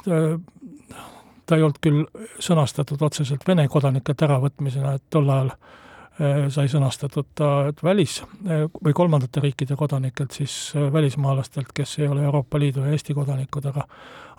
ta 1.46 1.58
ei 1.58 1.64
olnud 1.64 1.80
küll 1.82 2.04
sõnastatud 2.42 3.02
otseselt 3.06 3.46
Vene 3.48 3.68
kodanikelt 3.72 4.22
äravõtmisena, 4.26 4.96
et 4.98 5.06
tol 5.14 5.30
ajal 5.30 5.52
eh, 5.54 6.46
sai 6.54 6.70
sõnastatud 6.72 7.30
ta 7.36 7.50
välis- 7.84 8.22
või 8.44 8.94
kolmandate 8.94 9.44
riikide 9.44 9.78
kodanikelt, 9.80 10.32
siis 10.32 10.74
välismaalastelt, 10.94 11.74
kes 11.74 12.00
ei 12.00 12.08
ole 12.08 12.24
Euroopa 12.24 12.60
Liidu 12.60 12.86
ja 12.86 12.94
Eesti 12.94 13.14
kodanikud, 13.18 13.66
aga 13.74 13.88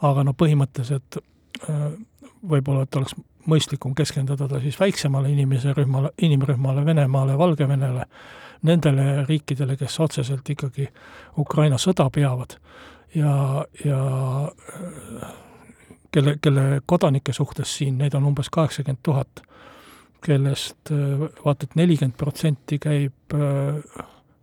aga 0.04 0.24
no 0.26 0.34
põhimõtteliselt 0.38 1.18
eh, 1.18 1.86
võib-olla, 2.50 2.82
et 2.84 2.96
oleks 3.00 3.14
mõistlikum 3.50 3.94
keskenduda 3.94 4.48
ta 4.48 4.60
siis 4.60 4.78
väiksemale 4.80 5.30
inimese 5.30 5.74
rühmale, 5.76 6.10
inimrühmale, 6.22 6.84
Venemaale, 6.86 7.38
Valgevenele, 7.38 8.06
nendele 8.62 9.24
riikidele, 9.28 9.76
kes 9.76 10.00
otseselt 10.00 10.50
ikkagi 10.50 10.88
Ukraina 11.38 11.78
sõda 11.78 12.08
peavad 12.10 12.56
ja, 13.14 13.64
ja 13.84 14.00
kelle, 16.12 16.38
kelle 16.40 16.80
kodanike 16.86 17.32
suhtes 17.32 17.76
siin, 17.76 17.98
neid 17.98 18.14
on 18.14 18.24
umbes 18.30 18.50
kaheksakümmend 18.50 19.02
tuhat, 19.02 19.42
kellest 20.24 20.92
vaata 21.44 21.68
et 21.68 21.74
nelikümmend 21.76 22.16
protsenti 22.16 22.78
käib 22.80 23.36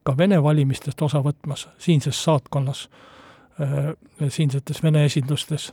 ka 0.04 0.18
Vene 0.18 0.42
valimistest 0.44 1.02
osa 1.02 1.22
võtmas 1.26 1.68
siinses 1.82 2.24
saatkonnas, 2.24 2.88
siinsetes 4.30 4.84
Vene 4.84 5.06
esindustes 5.06 5.72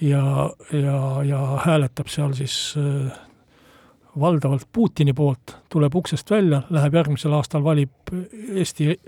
ja, 0.00 0.50
ja, 0.72 1.22
ja 1.24 1.40
hääletab 1.64 2.08
seal 2.08 2.32
siis 2.32 2.74
äh, 2.78 3.12
valdavalt 4.20 4.68
Putini 4.72 5.12
poolt, 5.12 5.56
tuleb 5.68 5.94
uksest 5.94 6.30
välja, 6.30 6.62
läheb 6.70 6.94
järgmisel 6.94 7.32
aastal, 7.32 7.64
valib 7.64 8.12
Eesti 8.54 9.00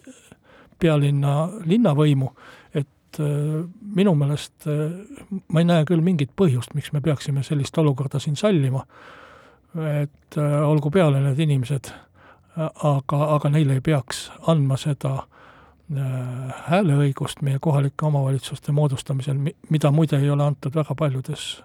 pealinna 0.81 1.49
linnavõimu, 1.65 2.31
et 2.75 3.21
äh, 3.21 3.65
minu 3.97 4.15
meelest 4.19 4.67
äh, 4.67 4.91
ma 5.49 5.63
ei 5.63 5.71
näe 5.71 5.89
küll 5.89 6.05
mingit 6.05 6.35
põhjust, 6.37 6.75
miks 6.75 6.93
me 6.93 7.01
peaksime 7.01 7.43
sellist 7.47 7.79
olukorda 7.79 8.19
siin 8.19 8.37
sallima, 8.37 8.85
et 9.87 10.35
olgu 10.67 10.91
peale 10.91 11.21
need 11.23 11.39
inimesed, 11.39 11.93
aga, 12.59 13.19
aga 13.37 13.51
neile 13.55 13.77
ei 13.79 13.83
peaks 13.87 14.25
andma 14.51 14.75
seda 14.81 15.13
äh, 15.21 15.40
hääleõigust 16.69 17.43
meie 17.43 17.59
kohalike 17.61 18.07
omavalitsuste 18.07 18.73
moodustamisel, 18.73 19.39
mida 19.71 19.91
muide 19.91 20.19
ei 20.19 20.31
ole 20.31 20.45
antud 20.45 20.75
väga 20.75 20.95
paljudes 20.95 21.63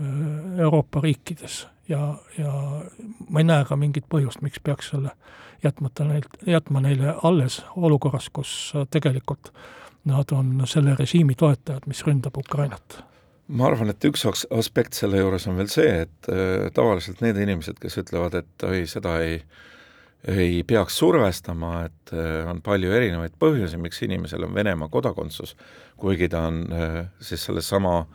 äh, 0.00 0.58
Euroopa 0.58 1.00
riikides. 1.00 1.66
Ja, 1.88 2.18
ja 2.38 2.52
ma 3.28 3.40
ei 3.40 3.46
näe 3.46 3.64
ka 3.64 3.76
mingit 3.78 4.06
põhjust, 4.10 4.42
miks 4.42 4.60
peaks 4.62 4.90
selle 4.90 5.10
jätmata 5.62 6.04
neilt, 6.04 6.30
jätma 6.46 6.82
neile 6.82 7.14
alles 7.22 7.60
olukorras, 7.76 8.30
kus 8.30 8.72
tegelikult 8.90 9.52
nad 10.06 10.30
on 10.34 10.62
selle 10.66 10.94
režiimi 10.98 11.34
toetajad, 11.34 11.86
mis 11.86 12.02
ründab 12.06 12.38
Ukrainat. 12.38 13.00
Ma 13.48 13.66
arvan, 13.66 13.90
et 13.90 14.04
üks 14.04 14.26
aspekt 14.50 14.98
selle 14.98 15.22
juures 15.22 15.46
on 15.46 15.58
veel 15.58 15.70
see, 15.70 16.02
et 16.06 16.30
äh, 16.30 16.66
tavaliselt 16.74 17.22
need 17.22 17.38
inimesed, 17.38 17.78
kes 17.82 17.98
ütlevad, 18.02 18.34
et 18.42 18.66
oi, 18.66 18.84
seda 18.90 19.18
ei 19.22 19.40
äh, 19.40 19.64
ei 20.26 20.64
peaks 20.66 20.98
survestama, 20.98 21.84
et 21.84 22.12
äh, 22.12 22.48
on 22.50 22.60
palju 22.62 22.90
erinevaid 22.92 23.36
põhjusi, 23.38 23.78
miks 23.78 24.02
inimesel 24.02 24.46
on 24.46 24.54
Venemaa 24.54 24.88
kodakondsus, 24.90 25.54
kuigi 25.96 26.28
ta 26.28 26.46
on 26.50 26.64
äh, 26.72 27.04
siis 27.20 27.44
sellesama 27.46 28.06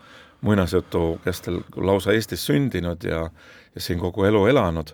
muinasjutu 0.42 1.22
kestel 1.24 1.62
lausa 1.78 2.12
Eestis 2.12 2.44
sündinud 2.46 3.04
ja, 3.08 3.24
ja 3.76 3.82
siin 3.82 4.00
kogu 4.00 4.26
elu 4.28 4.46
elanud, 4.52 4.92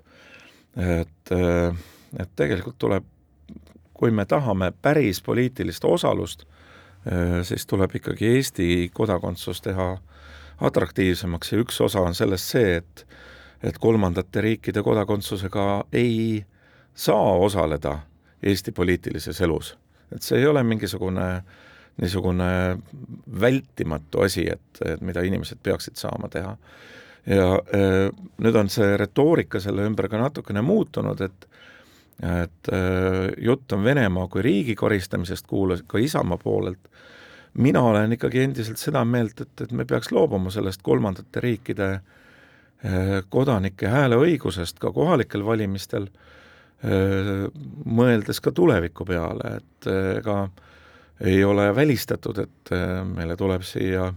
et, 0.78 1.32
äh, 1.34 1.88
et 2.20 2.36
tegelikult 2.36 2.78
tuleb, 2.78 3.07
kui 3.97 4.11
me 4.13 4.28
tahame 4.30 4.72
päris 4.82 5.24
poliitilist 5.26 5.86
osalust, 5.86 6.43
siis 7.47 7.63
tuleb 7.65 7.95
ikkagi 7.97 8.28
Eesti 8.36 8.68
kodakondsus 8.93 9.61
teha 9.63 9.88
atraktiivsemaks 10.68 11.53
ja 11.53 11.61
üks 11.63 11.80
osa 11.82 12.03
on 12.05 12.13
sellest 12.15 12.53
see, 12.53 12.76
et 12.82 13.07
et 13.65 13.80
kolmandate 13.82 14.41
riikide 14.43 14.84
kodakondsusega 14.86 15.63
ei 15.97 16.43
äh, 16.43 16.57
saa 16.98 17.34
osaleda 17.38 18.00
Eesti 18.43 18.72
poliitilises 18.72 19.41
elus. 19.41 19.78
et 20.16 20.22
see 20.22 20.39
ei 20.39 20.48
ole 20.48 20.64
mingisugune 20.64 21.43
niisugune 22.02 22.78
vältimatu 23.41 24.22
asi, 24.22 24.45
et, 24.52 24.82
et 24.86 25.02
mida 25.02 25.22
inimesed 25.26 25.58
peaksid 25.64 25.98
saama 25.98 26.30
teha. 26.30 26.58
ja 27.28 27.48
äh, 27.54 28.10
nüüd 28.38 28.56
on 28.56 28.70
see 28.70 28.98
retoorika 28.98 29.60
selle 29.60 29.84
ümber 29.86 30.08
ka 30.10 30.22
natukene 30.22 30.62
muutunud, 30.62 31.22
et 31.22 31.48
et 32.24 32.70
äh, 32.74 33.34
jutt 33.38 33.74
on 33.74 33.84
Venemaa 33.84 34.28
kui 34.28 34.41
riigi 34.41 34.76
koristamisest, 34.76 35.45
kuulas 35.48 35.84
ka 35.88 35.98
Isamaa 36.02 36.38
poolelt, 36.41 36.88
mina 37.54 37.82
olen 37.82 38.14
ikkagi 38.14 38.41
endiselt 38.41 38.82
seda 38.82 39.04
meelt, 39.06 39.41
et, 39.41 39.62
et 39.62 39.72
me 39.72 39.86
peaks 39.86 40.10
loobuma 40.12 40.50
sellest 40.50 40.82
kolmandate 40.82 41.43
riikide 41.43 41.91
äh, 41.93 43.20
kodanike 43.30 43.91
hääleõigusest 43.93 44.80
ka 44.82 44.93
kohalikel 44.93 45.45
valimistel 45.45 46.10
äh,, 46.10 46.37
mõeldes 46.84 48.39
ka 48.43 48.51
tuleviku 48.53 49.05
peale, 49.05 49.57
et 49.57 49.88
ega 50.19 50.38
ei 51.25 51.43
ole 51.43 51.71
välistatud, 51.75 52.38
et 52.38 52.71
meile 53.09 53.36
tuleb 53.38 53.63
siia 53.65 54.11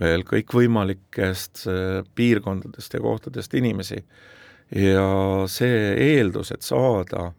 veel 0.00 0.24
kõikvõimalikest 0.28 1.64
piirkondadest 2.14 2.94
ja 2.94 3.00
kohtadest 3.00 3.54
inimesi. 3.54 4.02
Ja 4.74 5.06
see 5.48 5.94
eeldus, 5.94 6.50
et 6.52 6.62
saada 6.66 7.30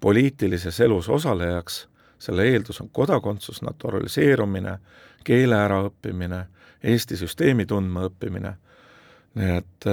poliitilises 0.00 0.80
elus 0.80 1.08
osalejaks, 1.08 1.84
selle 2.18 2.46
eeldus 2.50 2.80
on 2.80 2.88
kodakondsus, 2.92 3.62
naturaliseerumine, 3.62 4.78
keele 5.24 5.58
äraõppimine, 5.66 6.46
Eesti 6.84 7.16
süsteemi 7.16 7.64
tundma 7.64 8.02
õppimine, 8.10 8.50
nii 9.40 9.52
et 9.56 9.86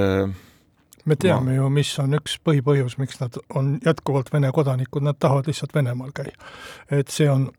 me 1.06 1.16
teame 1.16 1.56
ju, 1.56 1.70
mis 1.70 1.92
on 2.00 2.14
üks 2.18 2.38
põhipõhjus, 2.46 2.98
miks 3.02 3.20
nad 3.22 3.38
on 3.56 3.74
jätkuvalt 3.86 4.32
Vene 4.34 4.52
kodanikud, 4.54 5.04
nad 5.06 5.18
tahavad 5.20 5.48
lihtsalt 5.50 5.74
Venemaal 5.76 6.12
käia. 6.16 6.36
et 6.92 7.08
see 7.08 7.30
on 7.30 7.50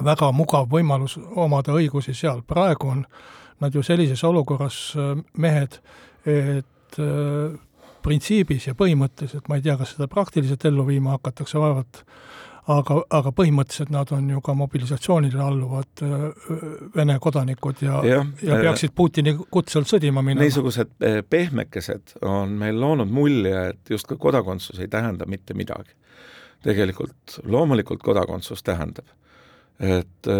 väga 0.00 0.32
mugav 0.32 0.68
võimalus 0.70 1.18
omada 1.36 1.72
õigusi 1.72 2.14
seal, 2.14 2.42
praegu 2.42 2.88
on 2.88 3.06
nad 3.60 3.74
ju 3.74 3.82
sellises 3.82 4.24
olukorras 4.24 4.94
mehed, 5.38 5.78
et 6.26 6.98
printsiibis 8.02 8.66
ja 8.66 8.74
põhimõtteliselt, 8.74 9.46
ma 9.48 9.58
ei 9.58 9.64
tea, 9.64 9.76
kas 9.78 9.94
seda 9.94 10.08
praktiliselt 10.10 10.64
ellu 10.66 10.86
viima 10.88 11.16
hakatakse, 11.16 11.60
vaevalt 11.60 12.02
aga, 12.70 12.98
aga 13.10 13.32
põhimõtteliselt 13.34 13.90
nad 13.90 14.12
on 14.14 14.28
ju 14.30 14.40
ka 14.44 14.54
mobilisatsioonile 14.54 15.40
alluvad 15.42 16.02
Vene 16.94 17.16
kodanikud 17.22 17.82
ja, 17.82 18.02
ja, 18.06 18.20
ja 18.42 18.58
peaksid 18.60 18.94
Putini 18.94 19.34
kutsel 19.50 19.86
sõdima 19.88 20.22
minema. 20.22 20.44
niisugused 20.44 20.94
pehmekesed 21.30 22.16
on 22.28 22.54
meil 22.60 22.78
loonud 22.80 23.10
mulje, 23.10 23.66
et 23.72 23.90
justkui 23.90 24.20
kodakondsus 24.20 24.78
ei 24.78 24.88
tähenda 24.92 25.26
mitte 25.26 25.54
midagi. 25.58 25.96
tegelikult 26.62 27.40
loomulikult 27.44 28.02
kodakondsus 28.02 28.62
tähendab, 28.62 29.08
et 29.82 30.30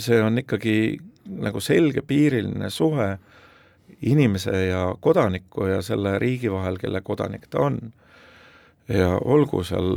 see 0.00 0.22
on 0.22 0.38
ikkagi 0.40 0.76
nagu 1.42 1.60
selgepiiriline 1.60 2.70
suhe 2.70 3.16
inimese 4.00 4.66
ja 4.66 4.94
kodaniku 5.00 5.66
ja 5.66 5.82
selle 5.82 6.18
riigi 6.18 6.50
vahel, 6.52 6.78
kelle 6.78 7.00
kodanik 7.04 7.46
ta 7.50 7.66
on 7.68 7.80
ja 8.88 9.16
olgu 9.18 9.64
seal 9.66 9.92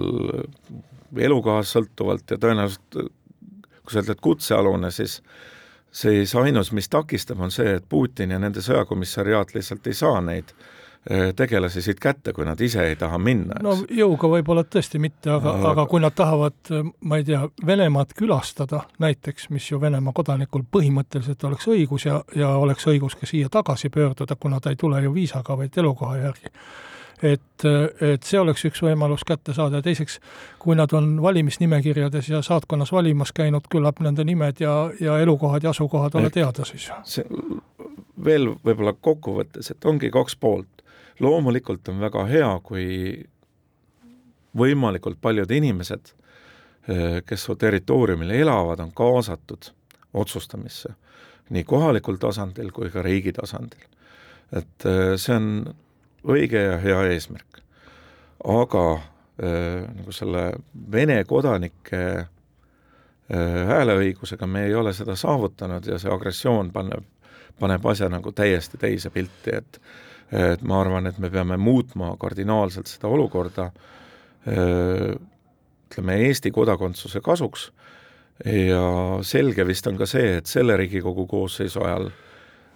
elukohast 1.17 1.77
sõltuvalt 1.77 2.31
ja 2.31 2.37
tõenäoliselt 2.41 2.99
kui 3.89 3.97
sa 3.97 4.03
ütled 4.05 4.21
kutsealune, 4.21 4.91
siis 4.93 5.21
siis 5.91 6.35
ainus, 6.35 6.71
mis 6.71 6.89
takistab, 6.89 7.39
on 7.41 7.51
see, 7.51 7.79
et 7.79 7.85
Putin 7.89 8.29
ja 8.29 8.37
nende 8.39 8.61
sõjakomissariaat 8.61 9.55
lihtsalt 9.55 9.87
ei 9.89 9.95
saa 9.97 10.19
neid 10.21 10.51
eh, 11.09 11.31
tegelasi 11.33 11.81
siit 11.81 11.97
kätte, 11.99 12.33
kui 12.33 12.45
nad 12.45 12.61
ise 12.61 12.83
ei 12.85 12.95
taha 12.95 13.17
minna. 13.17 13.57
no 13.65 13.73
jõuga 13.89 14.29
võib-olla 14.35 14.63
tõesti 14.69 15.01
mitte, 15.01 15.31
aga, 15.33 15.55
aga, 15.55 15.71
aga 15.71 15.85
kui 15.89 16.03
nad 16.03 16.13
tahavad, 16.13 16.59
ma 17.01 17.17
ei 17.17 17.25
tea, 17.25 17.41
Venemaad 17.65 18.13
külastada 18.17 18.83
näiteks, 19.01 19.49
mis 19.49 19.71
ju 19.71 19.81
Venemaa 19.81 20.13
kodanikul 20.13 20.67
põhimõtteliselt 20.77 21.47
oleks 21.49 21.65
õigus 21.73 22.05
ja, 22.05 22.21
ja 22.35 22.53
oleks 22.61 22.85
õigus 22.87 23.17
ka 23.17 23.25
siia 23.29 23.49
tagasi 23.49 23.89
pöörduda, 23.89 24.37
kuna 24.37 24.61
ta 24.61 24.69
ei 24.69 24.77
tule 24.77 25.01
ju 25.01 25.15
viisaga, 25.17 25.57
vaid 25.57 25.81
elukoha 25.81 26.21
järgi 26.21 26.53
et, 27.23 27.65
et 28.01 28.23
see 28.23 28.39
oleks 28.39 28.63
üks 28.69 28.81
võimalus 28.83 29.25
kätte 29.27 29.53
saada 29.53 29.79
ja 29.79 29.85
teiseks, 29.85 30.19
kui 30.59 30.77
nad 30.79 30.93
on 30.95 31.17
valimisnimekirjades 31.21 32.29
ja 32.29 32.41
saatkonnas 32.45 32.91
valimas 32.95 33.33
käinud, 33.35 33.67
küllap 33.71 33.99
nende 34.05 34.23
nimed 34.23 34.61
ja, 34.63 34.75
ja 34.99 35.17
elukohad 35.19 35.63
ja 35.63 35.73
asukohad 35.75 36.15
ole 36.15 36.29
teada 36.33 36.65
siis. 36.67 36.89
see 37.03 37.25
veel 38.23 38.53
võib-olla 38.65 38.93
kokkuvõttes, 38.93 39.71
et 39.71 39.85
ongi 39.85 40.11
kaks 40.11 40.35
poolt. 40.35 40.83
loomulikult 41.19 41.87
on 41.91 41.99
väga 41.99 42.25
hea, 42.25 42.49
kui 42.63 42.85
võimalikult 44.57 45.19
paljud 45.21 45.51
inimesed, 45.51 46.13
kes 47.25 47.43
su 47.43 47.55
territooriumil 47.55 48.31
elavad, 48.31 48.79
on 48.79 48.91
kaasatud 48.95 49.71
otsustamisse 50.13 50.95
nii 51.49 51.63
kohalikul 51.63 52.17
tasandil 52.21 52.71
kui 52.71 52.89
ka 52.93 53.01
riigi 53.01 53.33
tasandil. 53.33 53.85
et 54.53 54.85
see 55.17 55.35
on 55.35 55.75
õige 56.27 56.61
ja 56.63 56.77
hea 56.81 56.99
eesmärk. 57.13 57.61
aga 58.43 58.83
äh, 58.93 59.87
nagu 59.95 60.11
selle 60.15 60.51
Vene 60.91 61.23
kodanike 61.27 62.03
äh, 62.19 62.27
hääleõigusega 63.67 64.47
me 64.47 64.65
ei 64.67 64.75
ole 64.75 64.93
seda 64.93 65.15
saavutanud 65.15 65.85
ja 65.85 65.99
see 65.99 66.11
agressioon 66.11 66.71
paneb, 66.71 67.03
paneb 67.59 67.85
asja 67.85 68.09
nagu 68.09 68.31
täiesti 68.31 68.77
teise 68.77 69.09
pilti, 69.09 69.55
et 69.55 69.81
et 70.29 70.61
ma 70.61 70.77
arvan, 70.77 71.07
et 71.09 71.17
me 71.17 71.29
peame 71.33 71.57
muutma 71.57 72.11
kardinaalselt 72.21 72.87
seda 72.87 73.09
olukorda 73.09 73.71
äh, 74.45 75.15
ütleme, 75.89 76.17
Eesti 76.27 76.51
kodakondsuse 76.51 77.21
kasuks 77.21 77.71
ja 78.45 78.83
selge 79.25 79.65
vist 79.67 79.87
on 79.89 79.97
ka 79.97 80.05
see, 80.05 80.37
et 80.37 80.45
selle 80.45 80.77
Riigikogu 80.77 81.25
koosseisu 81.27 81.81
ajal 81.81 82.11
äh, 82.11 82.28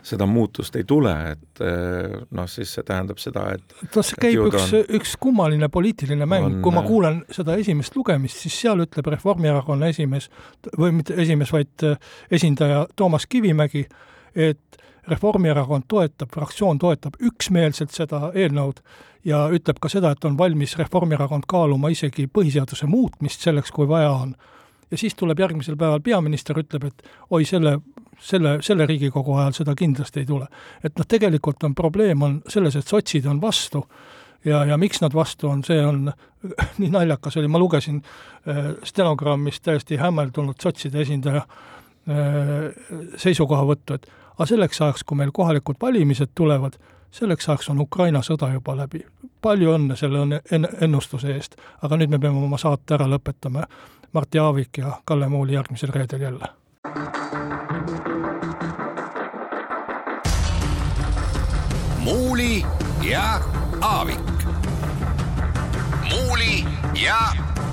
seda 0.03 0.27
muutust 0.27 0.75
ei 0.75 0.83
tule, 0.87 1.13
et 1.31 1.63
eh, 1.63 2.15
noh, 2.35 2.47
siis 2.51 2.73
see 2.75 2.85
tähendab 2.87 3.21
seda, 3.23 3.45
et 3.55 3.75
no 3.95 4.03
see 4.03 4.19
käib 4.19 4.49
üks 4.49 4.73
on, 4.75 4.85
üks 4.99 5.15
kummaline 5.21 5.69
poliitiline 5.71 6.27
mäng, 6.29 6.59
kui 6.65 6.75
ma 6.75 6.83
kuulen 6.85 7.21
seda 7.33 7.55
esimest 7.59 7.95
lugemist, 7.95 8.43
siis 8.43 8.57
seal 8.65 8.83
ütleb 8.83 9.07
Reformierakonna 9.15 9.91
esimees, 9.93 10.29
või 10.77 10.93
mitte 10.99 11.15
esimees, 11.23 11.53
vaid 11.55 11.87
eh, 11.87 12.13
esindaja 12.35 12.85
Toomas 12.99 13.27
Kivimägi, 13.31 13.87
et 14.35 14.83
Reformierakond 15.07 15.83
toetab, 15.91 16.29
fraktsioon 16.31 16.77
toetab 16.79 17.17
üksmeelselt 17.19 17.91
seda 17.91 18.29
eelnõud 18.31 18.79
ja 19.27 19.45
ütleb 19.51 19.79
ka 19.83 19.91
seda, 19.91 20.13
et 20.13 20.25
on 20.27 20.37
valmis 20.39 20.77
Reformierakond 20.79 21.47
kaaluma 21.49 21.91
isegi 21.91 22.29
põhiseaduse 22.31 22.87
muutmist 22.87 23.43
selleks, 23.43 23.71
kui 23.71 23.87
vaja 23.87 24.11
on. 24.15 24.35
Ja 24.91 24.97
siis 24.97 25.15
tuleb 25.15 25.39
järgmisel 25.39 25.77
päeval 25.77 26.01
peaminister, 26.01 26.59
ütleb, 26.59 26.89
et 26.89 27.05
oi, 27.29 27.45
selle 27.45 27.79
selle, 28.23 28.57
selle 28.61 28.85
Riigikogu 28.87 29.35
ajal 29.35 29.55
seda 29.57 29.75
kindlasti 29.75 30.21
ei 30.23 30.25
tule. 30.25 30.47
et 30.83 30.97
noh, 30.97 31.07
tegelikult 31.07 31.63
on 31.63 31.75
probleem 31.75 32.21
on 32.21 32.41
selles, 32.47 32.75
et 32.75 32.87
sotsid 32.87 33.25
on 33.25 33.41
vastu 33.41 33.83
ja, 34.45 34.63
ja 34.65 34.77
miks 34.77 35.01
nad 35.01 35.13
vastu 35.13 35.49
on, 35.49 35.63
see 35.63 35.79
on 35.85 36.11
nii 36.81 36.91
naljakas 36.93 37.37
oli, 37.37 37.47
ma 37.51 37.59
lugesin 37.59 38.01
äh, 38.47 38.73
stenogrammist 38.83 39.63
täiesti 39.63 39.99
hämmeldunud 40.01 40.59
sotside 40.61 41.01
esindaja 41.03 41.43
äh, 41.43 42.69
seisukohavõttu, 43.17 43.99
et 43.99 44.09
aga 44.33 44.49
selleks 44.49 44.81
ajaks, 44.81 45.05
kui 45.07 45.19
meil 45.19 45.31
kohalikud 45.35 45.79
valimised 45.81 46.33
tulevad, 46.35 46.77
selleks 47.13 47.49
ajaks 47.49 47.69
on 47.69 47.81
Ukraina 47.81 48.21
sõda 48.25 48.49
juba 48.53 48.75
läbi. 48.77 49.05
palju 49.41 49.73
õnne 49.75 49.95
selle 49.99 50.21
en-, 50.51 50.67
ennustuse 50.81 51.33
eest, 51.35 51.55
aga 51.81 51.97
nüüd 51.97 52.09
me 52.09 52.19
peame 52.19 52.39
oma 52.39 52.57
saate 52.57 52.95
ära 52.95 53.07
lõpetama. 53.11 53.67
Mart 54.13 54.35
Jaavik 54.35 54.77
ja 54.77 54.97
Kalle 55.05 55.29
Muuli 55.29 55.53
järgmisel 55.53 55.89
reedel 55.93 56.21
jälle. 56.21 56.47
Muuli 62.03 62.65
ja 63.09 63.39
Aavik. 63.81 64.19
muuli 66.09 66.65
ja 67.03 67.17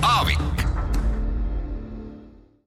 Aavik 0.01 0.60